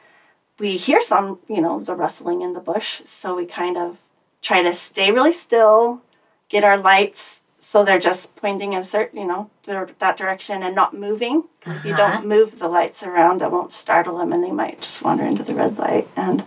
we 0.58 0.76
hear 0.76 1.00
some, 1.02 1.38
you 1.48 1.60
know, 1.60 1.80
the 1.80 1.94
rustling 1.94 2.42
in 2.42 2.52
the 2.52 2.60
bush. 2.60 3.02
So 3.04 3.34
we 3.36 3.46
kind 3.46 3.76
of 3.76 3.96
try 4.42 4.62
to 4.62 4.74
stay 4.74 5.10
really 5.10 5.32
still, 5.32 6.02
get 6.48 6.64
our 6.64 6.76
lights 6.76 7.40
so 7.60 7.84
they're 7.84 7.98
just 7.98 8.34
pointing 8.36 8.72
in 8.72 8.82
certain, 8.82 9.20
you 9.20 9.26
know, 9.26 9.50
that 9.98 10.16
direction 10.16 10.62
and 10.62 10.74
not 10.74 10.94
moving. 10.94 11.44
'Cause 11.60 11.76
If 11.76 11.84
you 11.84 11.92
Uh-huh. 11.94 12.12
don't 12.12 12.26
move 12.26 12.58
the 12.58 12.68
lights 12.68 13.02
around, 13.02 13.42
it 13.42 13.50
won't 13.50 13.74
startle 13.74 14.18
them 14.18 14.32
and 14.32 14.42
they 14.42 14.50
might 14.52 14.80
just 14.80 15.02
wander 15.02 15.24
into 15.24 15.42
the 15.42 15.54
red 15.54 15.78
light. 15.78 16.08
And 16.16 16.44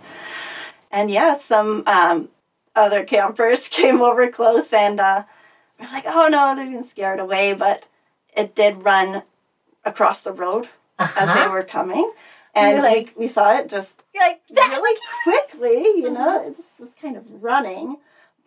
and 0.90 1.10
yeah, 1.10 1.38
some 1.38 1.84
um, 1.86 2.28
other 2.74 3.04
campers 3.04 3.68
came 3.78 4.02
over 4.02 4.28
close 4.28 4.72
and 4.72 4.98
uh, 5.00 5.22
we're 5.78 5.88
like, 5.92 6.04
oh 6.06 6.26
no, 6.28 6.54
they're 6.56 6.66
getting 6.66 6.84
scared 6.84 7.20
away. 7.20 7.52
But 7.54 7.84
it 8.34 8.54
did 8.54 8.84
run 8.84 9.22
across 9.84 10.20
the 10.20 10.32
road 10.32 10.68
as 10.98 11.14
they 11.14 11.22
Uh-huh. 11.22 11.50
were 11.52 11.62
coming. 11.62 12.10
And 12.54 12.72
You're 12.74 12.82
like- 12.82 13.12
we, 13.16 13.28
saw 13.28 13.52
it 13.56 13.68
just 13.68 13.92
like, 14.14 14.40
really 14.50 14.98
quickly, 15.24 15.82
you 16.02 16.10
know, 16.10 16.46
it 16.46 16.56
just 16.56 16.78
was 16.78 16.90
kind 17.00 17.16
of 17.16 17.24
running. 17.42 17.96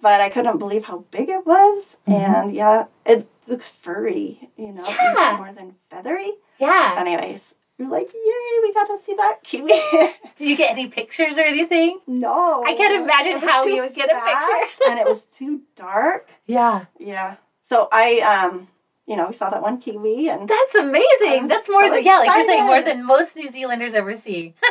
But 0.02 0.22
I 0.22 0.30
couldn't 0.30 0.58
believe 0.60 0.86
how 0.86 1.00
big 1.10 1.30
it 1.30 1.46
was. 1.46 1.98
And 2.06 2.54
yeah, 2.54 2.86
it 3.06 3.28
looks 3.48 3.72
furry, 3.72 4.50
you 4.58 4.72
know, 4.74 4.86
Yeah. 4.88 5.36
more 5.38 5.52
than 5.54 5.76
feathery. 5.90 6.34
yeah. 6.60 6.96
Anyways, 6.98 7.42
we're 7.80 7.90
like, 7.90 8.14
yay, 8.14 8.60
we 8.62 8.74
got 8.74 8.86
to 8.88 9.00
see 9.06 9.16
that 9.16 9.44
kiwi. 9.44 9.70
Did 10.38 10.48
you 10.50 10.56
get 10.56 10.72
any 10.72 10.88
pictures 10.88 11.38
or 11.38 11.42
anything? 11.42 12.00
no. 12.08 12.64
I 12.66 12.76
can't 12.76 13.02
imagine 13.04 13.40
how 13.40 13.66
you 13.66 13.82
would 13.82 13.96
get 13.96 14.10
a 14.12 14.20
picture. 14.20 14.90
and 14.90 15.00
it 15.00 15.06
was 15.08 15.24
too 15.38 15.62
dark. 15.76 16.30
Yeah. 16.46 16.86
Yeah. 17.00 17.36
So 17.68 17.88
I, 17.92 18.20
um, 18.20 18.68
you 19.08 19.16
know, 19.16 19.28
we 19.28 19.34
saw 19.34 19.50
that 19.50 19.62
one 19.62 19.80
kiwi 19.80 20.30
and 20.30 20.50
That's 20.50 20.76
amazing. 20.76 21.48
That's 21.48 21.70
more 21.70 21.88
so 21.88 21.94
than 21.94 22.04
yeah, 22.04 22.18
like 22.20 22.30
you're 22.36 22.44
saying, 22.44 22.66
more 22.66 22.82
than 22.82 23.06
most 23.06 23.36
New 23.36 23.50
Zealanders 23.50 23.94
ever 23.94 24.16
see. 24.16 24.54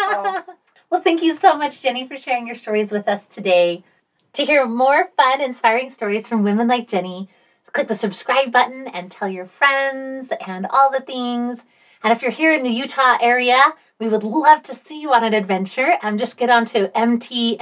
Oh. 0.00 0.42
Well, 0.90 1.02
thank 1.02 1.22
you 1.22 1.34
so 1.36 1.54
much, 1.58 1.82
Jenni, 1.82 2.08
for 2.08 2.16
sharing 2.16 2.46
your 2.46 2.56
stories 2.56 2.90
with 2.90 3.08
us 3.08 3.26
today. 3.26 3.84
To 4.32 4.44
hear 4.44 4.66
more 4.66 5.10
fun, 5.18 5.42
inspiring 5.42 5.90
stories 5.90 6.26
from 6.26 6.44
women 6.44 6.66
like 6.66 6.88
Jenni, 6.88 7.28
click 7.72 7.88
the 7.88 7.94
subscribe 7.94 8.50
button 8.50 8.86
and 8.86 9.10
tell 9.10 9.28
your 9.28 9.44
friends 9.44 10.32
and 10.46 10.66
all 10.66 10.90
the 10.90 11.00
things. 11.00 11.64
And 12.02 12.10
if 12.12 12.22
you're 12.22 12.30
here 12.30 12.52
in 12.52 12.62
the 12.62 12.70
Utah 12.70 13.18
area, 13.20 13.74
we 13.98 14.08
would 14.08 14.24
love 14.24 14.62
to 14.62 14.74
see 14.74 15.00
you 15.00 15.12
on 15.12 15.24
an 15.24 15.34
adventure. 15.34 15.94
Um, 16.02 16.16
just 16.16 16.38
get 16.38 16.48
on 16.48 16.64
to 16.66 16.88
mtmamas.org, 16.88 17.60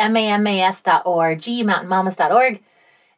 mountainmamas.org, 1.41 2.63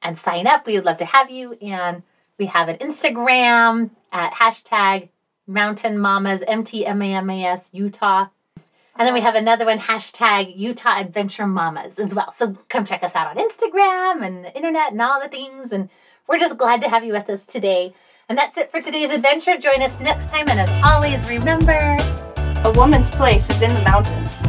and 0.00 0.18
sign 0.18 0.46
up. 0.46 0.66
We 0.66 0.74
would 0.76 0.84
love 0.86 0.98
to 0.98 1.04
have 1.04 1.30
you. 1.30 1.52
And 1.54 2.02
we 2.38 2.46
have 2.46 2.68
an 2.68 2.76
Instagram 2.76 3.90
at 4.12 4.32
hashtag 4.34 5.08
Mountain 5.46 5.98
Mamas, 5.98 6.40
MTMAMAS 6.42 7.70
Utah. 7.72 8.26
And 8.96 9.06
then 9.06 9.14
we 9.14 9.20
have 9.20 9.34
another 9.34 9.64
one, 9.64 9.78
hashtag 9.78 10.54
Utah 10.56 11.00
Adventure 11.00 11.46
Mamas 11.46 11.98
as 11.98 12.14
well. 12.14 12.32
So 12.32 12.56
come 12.68 12.84
check 12.84 13.02
us 13.02 13.14
out 13.14 13.36
on 13.36 13.48
Instagram 13.48 14.24
and 14.26 14.44
the 14.44 14.54
internet 14.54 14.92
and 14.92 15.00
all 15.00 15.20
the 15.20 15.28
things. 15.28 15.72
And 15.72 15.88
we're 16.28 16.38
just 16.38 16.58
glad 16.58 16.80
to 16.82 16.88
have 16.88 17.04
you 17.04 17.12
with 17.12 17.30
us 17.30 17.44
today. 17.44 17.94
And 18.28 18.36
that's 18.36 18.56
it 18.56 18.70
for 18.70 18.80
today's 18.80 19.10
adventure. 19.10 19.56
Join 19.56 19.82
us 19.82 20.00
next 20.00 20.30
time. 20.30 20.48
And 20.48 20.60
as 20.60 20.68
always, 20.84 21.26
remember 21.28 21.96
a 22.64 22.72
woman's 22.72 23.08
place 23.10 23.48
is 23.48 23.62
in 23.62 23.72
the 23.72 23.82
mountains. 23.82 24.47